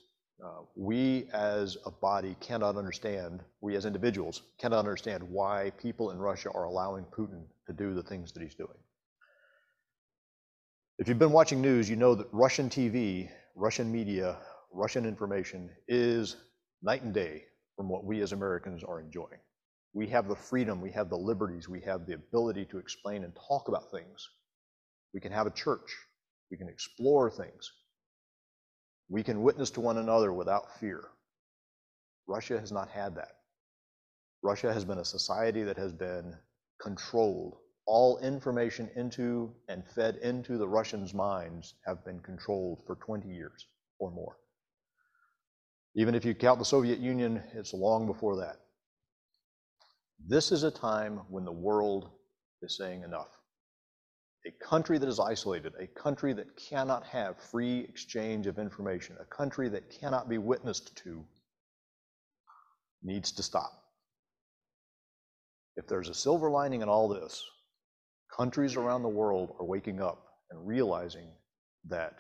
uh, 0.43 0.61
we 0.75 1.29
as 1.33 1.77
a 1.85 1.91
body 1.91 2.35
cannot 2.39 2.75
understand, 2.75 3.43
we 3.61 3.75
as 3.75 3.85
individuals 3.85 4.41
cannot 4.57 4.79
understand 4.79 5.21
why 5.21 5.71
people 5.79 6.09
in 6.09 6.17
Russia 6.17 6.49
are 6.49 6.63
allowing 6.63 7.05
Putin 7.15 7.43
to 7.67 7.73
do 7.73 7.93
the 7.93 8.01
things 8.01 8.31
that 8.31 8.41
he's 8.41 8.55
doing. 8.55 8.79
If 10.97 11.07
you've 11.07 11.19
been 11.19 11.31
watching 11.31 11.61
news, 11.61 11.87
you 11.87 11.95
know 11.95 12.15
that 12.15 12.25
Russian 12.31 12.71
TV, 12.71 13.29
Russian 13.53 13.91
media, 13.91 14.35
Russian 14.73 15.05
information 15.05 15.69
is 15.87 16.37
night 16.81 17.03
and 17.03 17.13
day 17.13 17.43
from 17.75 17.87
what 17.87 18.03
we 18.03 18.21
as 18.21 18.31
Americans 18.31 18.83
are 18.83 18.99
enjoying. 18.99 19.41
We 19.93 20.07
have 20.07 20.27
the 20.27 20.35
freedom, 20.35 20.81
we 20.81 20.89
have 20.93 21.11
the 21.11 21.17
liberties, 21.17 21.69
we 21.69 21.81
have 21.81 22.07
the 22.07 22.15
ability 22.15 22.65
to 22.71 22.79
explain 22.79 23.23
and 23.23 23.33
talk 23.47 23.67
about 23.67 23.91
things. 23.91 24.27
We 25.13 25.19
can 25.19 25.31
have 25.31 25.47
a 25.47 25.51
church, 25.51 25.95
we 26.51 26.57
can 26.57 26.69
explore 26.69 27.29
things, 27.29 27.71
we 29.09 29.23
can 29.23 29.41
witness 29.41 29.71
to 29.71 29.81
one 29.81 29.97
another 29.97 30.31
without 30.31 30.79
fear. 30.79 31.03
Russia 32.27 32.59
has 32.59 32.71
not 32.71 32.89
had 32.89 33.15
that. 33.15 33.37
Russia 34.43 34.71
has 34.71 34.85
been 34.85 34.99
a 34.99 35.05
society 35.05 35.63
that 35.63 35.77
has 35.77 35.91
been 35.91 36.35
controlled. 36.79 37.57
All 37.85 38.19
information 38.19 38.89
into 38.95 39.51
and 39.67 39.83
fed 39.95 40.17
into 40.17 40.57
the 40.57 40.67
Russians' 40.67 41.13
minds 41.13 41.73
have 41.85 42.05
been 42.05 42.19
controlled 42.19 42.83
for 42.85 42.95
20 42.95 43.27
years 43.27 43.65
or 43.97 44.11
more. 44.11 44.37
Even 45.95 46.13
if 46.13 46.23
you 46.23 46.35
count 46.35 46.59
the 46.59 46.65
Soviet 46.65 46.99
Union, 46.99 47.41
it's 47.53 47.73
long 47.73 48.05
before 48.05 48.37
that. 48.37 48.57
This 50.25 50.51
is 50.51 50.63
a 50.63 50.71
time 50.71 51.21
when 51.29 51.45
the 51.45 51.51
world 51.51 52.11
is 52.61 52.77
saying 52.77 53.03
enough. 53.03 53.38
A 54.45 54.51
country 54.51 54.97
that 54.97 55.09
is 55.09 55.19
isolated, 55.19 55.73
a 55.79 55.87
country 55.87 56.33
that 56.33 56.55
cannot 56.55 57.05
have 57.05 57.39
free 57.39 57.79
exchange 57.81 58.47
of 58.47 58.57
information, 58.57 59.17
a 59.19 59.25
country 59.25 59.67
that 59.69 59.89
cannot 59.89 60.29
be 60.29 60.37
witnessed 60.37 60.95
to, 60.97 61.25
needs 63.03 63.31
to 63.33 63.43
stop. 63.43 63.71
If 65.75 65.87
there's 65.87 66.09
a 66.09 66.13
silver 66.13 66.49
lining 66.49 66.81
in 66.81 66.89
all 66.89 67.09
this, 67.09 67.43
countries 68.35 68.75
around 68.75 69.03
the 69.03 69.09
world 69.09 69.55
are 69.59 69.65
waking 69.65 70.01
up 70.01 70.25
and 70.51 70.65
realizing 70.65 71.29
that 71.89 72.19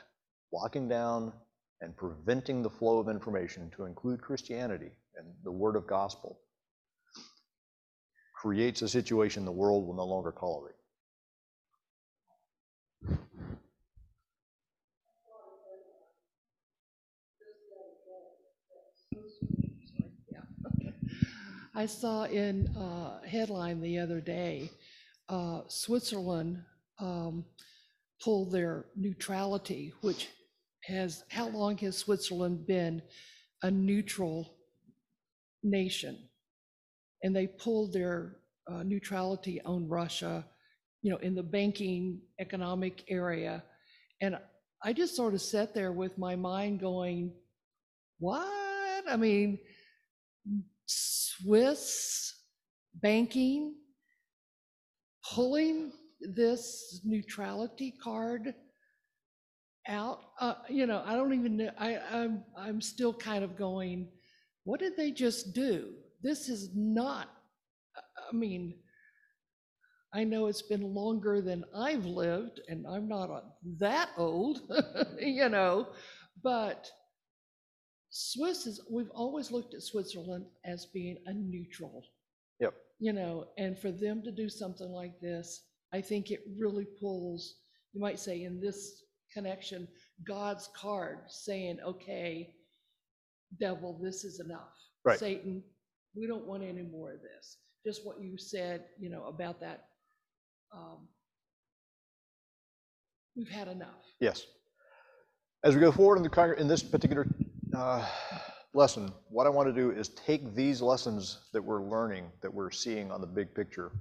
locking 0.51 0.87
down 0.87 1.33
and 1.81 1.95
preventing 1.95 2.61
the 2.61 2.69
flow 2.69 2.99
of 2.99 3.07
information 3.07 3.71
to 3.75 3.85
include 3.85 4.21
Christianity 4.21 4.91
and 5.15 5.27
the 5.43 5.51
word 5.51 5.75
of 5.75 5.87
gospel 5.87 6.39
creates 8.35 8.81
a 8.81 8.89
situation 8.89 9.45
the 9.45 9.51
world 9.51 9.85
will 9.85 9.95
no 9.95 10.05
longer 10.05 10.33
tolerate. 10.37 10.75
I 21.79 21.85
saw 21.85 22.25
in 22.25 22.75
a 22.75 23.25
headline 23.25 23.79
the 23.79 23.99
other 23.99 24.19
day, 24.19 24.69
uh, 25.29 25.61
Switzerland 25.69 26.61
um, 26.99 27.45
pulled 28.21 28.51
their 28.51 28.87
neutrality, 28.97 29.93
which 30.01 30.27
has, 30.83 31.23
how 31.29 31.47
long 31.47 31.77
has 31.77 31.97
Switzerland 31.97 32.67
been 32.67 33.01
a 33.63 33.71
neutral 33.71 34.57
nation? 35.63 36.17
And 37.23 37.33
they 37.33 37.47
pulled 37.47 37.93
their 37.93 38.35
uh, 38.69 38.83
neutrality 38.83 39.61
on 39.61 39.87
Russia, 39.87 40.45
you 41.01 41.11
know, 41.11 41.17
in 41.19 41.33
the 41.33 41.43
banking 41.43 42.19
economic 42.41 43.05
area. 43.07 43.63
And 44.19 44.37
I 44.83 44.91
just 44.91 45.15
sort 45.15 45.33
of 45.33 45.39
sat 45.39 45.73
there 45.73 45.93
with 45.93 46.17
my 46.17 46.35
mind 46.35 46.81
going, 46.81 47.31
what? 48.17 49.05
I 49.09 49.15
mean, 49.15 49.59
Swiss 50.89 52.33
banking 52.95 53.75
pulling 55.33 55.91
this 56.21 57.01
neutrality 57.03 57.93
card 58.03 58.53
out, 59.87 60.19
uh, 60.39 60.55
you 60.69 60.85
know, 60.85 61.01
I 61.05 61.15
don't 61.15 61.33
even 61.33 61.57
know, 61.57 61.71
I, 61.77 61.97
I'm, 62.11 62.43
I'm 62.57 62.81
still 62.81 63.13
kind 63.13 63.43
of 63.43 63.57
going, 63.57 64.07
what 64.63 64.79
did 64.79 64.95
they 64.97 65.11
just 65.11 65.53
do? 65.53 65.93
This 66.21 66.49
is 66.49 66.71
not, 66.75 67.29
I- 68.31 68.35
mean, 68.35 68.75
I 70.13 70.23
know 70.23 70.47
it's 70.47 70.61
been 70.63 70.93
longer 70.93 71.41
than 71.41 71.63
I've 71.75 72.05
lived, 72.05 72.61
and 72.67 72.85
I'm 72.87 73.07
not 73.07 73.29
uh, 73.29 73.41
that 73.79 74.09
old, 74.17 74.61
you 75.19 75.49
know, 75.49 75.87
but 76.43 76.89
Swiss 78.09 78.65
is, 78.65 78.81
we've 78.91 79.11
always 79.11 79.51
looked 79.51 79.73
at 79.73 79.83
Switzerland 79.83 80.45
as 80.65 80.87
being 80.87 81.17
a 81.27 81.33
neutral 81.33 82.03
Yep. 82.59 82.73
you 82.99 83.13
know, 83.13 83.45
and 83.57 83.77
for 83.79 83.91
them 83.91 84.21
to 84.23 84.31
do 84.31 84.49
something 84.49 84.89
like 84.89 85.19
this, 85.21 85.63
I 85.93 86.01
think 86.01 86.29
it 86.31 86.41
really 86.59 86.85
pulls, 86.99 87.55
you 87.93 88.01
might 88.01 88.19
say 88.19 88.43
in 88.43 88.59
this 88.59 89.03
connection, 89.33 89.87
God's 90.27 90.69
card 90.75 91.19
saying, 91.27 91.79
okay, 91.85 92.53
devil, 93.59 93.97
this 94.03 94.23
is 94.25 94.39
enough. 94.39 94.73
Right. 95.05 95.17
Satan, 95.17 95.63
we 96.15 96.27
don't 96.27 96.45
want 96.45 96.63
any 96.63 96.81
more 96.81 97.13
of 97.13 97.21
this. 97.21 97.57
Just 97.85 98.05
what 98.05 98.21
you 98.21 98.37
said, 98.37 98.83
you 98.99 99.09
know, 99.09 99.23
about 99.25 99.59
that. 99.61 99.85
um, 100.75 101.07
We've 103.37 103.47
had 103.49 103.69
enough. 103.69 104.03
Yes. 104.19 104.45
As 105.63 105.75
we 105.75 105.79
go 105.81 105.91
forward 105.93 106.17
in 106.17 106.23
the, 106.23 106.55
in 106.57 106.67
this 106.67 106.83
particular 106.83 107.25
uh, 107.75 108.05
lesson, 108.73 109.11
what 109.29 109.47
I 109.47 109.49
want 109.49 109.67
to 109.67 109.73
do 109.73 109.91
is 109.91 110.09
take 110.09 110.55
these 110.55 110.81
lessons 110.81 111.39
that 111.53 111.61
we're 111.61 111.83
learning, 111.83 112.31
that 112.41 112.53
we're 112.53 112.71
seeing 112.71 113.11
on 113.11 113.21
the 113.21 113.27
big 113.27 113.53
picture. 113.53 113.91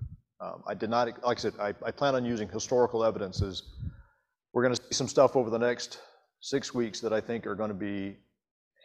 Um, 0.41 0.63
I 0.67 0.75
did 0.75 0.91
not, 0.91 1.09
like 1.25 1.39
I 1.39 1.41
said, 1.41 1.55
I, 1.61 1.75
I 1.85 1.91
plan 1.91 2.15
on 2.15 2.25
using 2.25 2.49
historical 2.49 3.05
evidences. 3.05 3.75
We're 4.53 4.63
going 4.63 4.75
to 4.75 4.83
see 4.83 4.95
some 4.95 5.09
stuff 5.09 5.37
over 5.37 5.51
the 5.51 5.59
next 5.59 6.01
six 6.41 6.73
weeks 6.73 7.01
that 7.01 7.13
I 7.13 7.21
think 7.21 7.47
are 7.47 7.55
going 7.55 7.71
to 7.71 7.75
be 7.75 8.17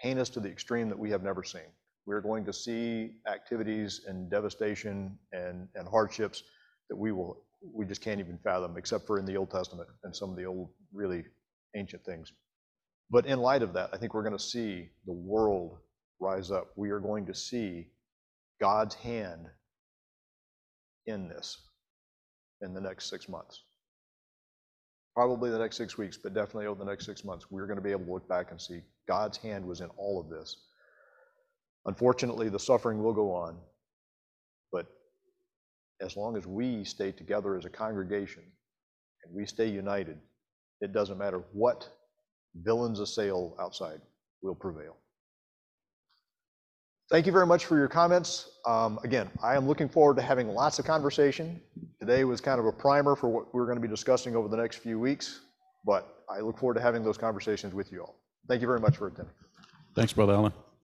heinous 0.01 0.29
to 0.29 0.39
the 0.39 0.49
extreme 0.49 0.89
that 0.89 0.97
we 0.97 1.09
have 1.11 1.23
never 1.23 1.43
seen. 1.43 1.69
We're 2.05 2.21
going 2.21 2.43
to 2.45 2.53
see 2.53 3.11
activities 3.31 4.01
and 4.07 4.29
devastation 4.29 5.17
and, 5.31 5.67
and 5.75 5.88
hardships 5.88 6.43
that 6.89 6.95
we 6.95 7.11
will, 7.11 7.43
we 7.61 7.86
just 7.86 8.01
can't 8.01 8.19
even 8.19 8.38
fathom, 8.43 8.75
except 8.77 9.07
for 9.07 9.19
in 9.19 9.25
the 9.25 9.38
Old 9.38 9.51
Testament 9.51 9.88
and 10.03 10.13
some 10.13 10.29
of 10.29 10.36
the 10.36 10.45
old, 10.45 10.69
really 10.91 11.23
ancient 11.75 12.03
things. 12.03 12.34
But 13.14 13.28
in 13.28 13.39
light 13.39 13.61
of 13.61 13.74
that, 13.74 13.91
I 13.93 13.97
think 13.97 14.16
we're 14.16 14.24
going 14.24 14.36
to 14.36 14.43
see 14.43 14.89
the 15.05 15.14
world 15.14 15.78
rise 16.20 16.49
up. 16.49 16.72
We 16.76 16.89
are 16.89 16.99
going 16.99 17.28
to 17.28 17.36
see 17.36 17.86
God's 18.59 18.95
hand 18.95 19.45
in 21.05 21.30
this 21.30 21.59
in 22.61 22.74
the 22.74 22.82
next 22.82 23.11
six 23.11 23.30
months. 23.30 23.66
Probably 25.14 25.51
the 25.51 25.59
next 25.59 25.78
six 25.78 25.95
weeks, 25.95 26.18
but 26.18 26.34
definitely 26.34 26.66
over 26.66 26.84
the 26.84 26.89
next 26.89 27.05
six 27.05 27.24
months, 27.24 27.51
we're 27.51 27.68
going 27.68 27.78
to 27.78 27.84
be 27.84 27.91
able 27.91 28.05
to 28.05 28.14
look 28.14 28.28
back 28.28 28.49
and 28.49 28.59
see 28.59 28.82
God's 29.07 29.38
hand 29.38 29.64
was 29.64 29.82
in 29.82 29.89
all 29.95 30.20
of 30.20 30.30
this. 30.30 30.55
Unfortunately, 31.86 32.49
the 32.49 32.59
suffering 32.59 33.03
will 33.03 33.14
go 33.14 33.32
on, 33.32 33.59
but 34.72 34.88
as 36.01 36.18
long 36.18 36.36
as 36.36 36.47
we 36.47 36.84
stay 36.84 37.11
together 37.11 37.59
as 37.59 37.66
a 37.66 37.70
congregation 37.70 38.41
and 39.24 39.36
we 39.36 39.45
stay 39.45 39.68
united, 39.68 40.18
it 40.82 40.93
doesn't 40.93 41.20
matter 41.20 41.43
what 41.51 41.88
villains 42.56 42.99
assail 42.99 43.56
outside, 43.60 43.99
will 44.41 44.56
prevail. 44.56 44.97
Thank 47.10 47.26
you 47.26 47.32
very 47.32 47.45
much 47.45 47.66
for 47.66 47.78
your 47.78 47.88
comments. 47.88 48.49
Um, 48.66 48.99
Again, 49.04 49.30
I 49.43 49.56
am 49.56 49.68
looking 49.68 49.89
forward 49.89 50.16
to 50.16 50.22
having 50.22 50.47
lots 50.47 50.80
of 50.80 50.86
conversation. 50.86 51.62
Today 51.99 52.24
was 52.24 52.41
kind 52.41 52.60
of 52.60 52.66
a 52.66 52.72
primer 52.72 53.16
for 53.16 53.30
what 53.30 53.54
we're 53.54 53.66
going 53.66 53.78
to 53.78 53.82
be 53.82 53.88
discussing 53.88 54.36
over 54.36 54.47
the 54.47 54.58
next 54.58 54.78
few 54.78 54.99
weeks, 54.99 55.41
but 55.86 56.24
I 56.30 56.39
look 56.39 56.58
forward 56.58 56.76
to 56.76 56.82
having 56.82 57.04
those 57.04 57.18
conversations 57.18 57.74
with 57.74 57.91
you 57.91 58.01
all. 58.01 58.16
Thank 58.47 58.62
you 58.62 58.68
very 58.68 58.80
much 58.80 58.97
for 58.97 59.08
attending. 59.08 59.34
Thanks, 59.95 60.14
Brother 60.14 60.34
Allen. 60.34 60.54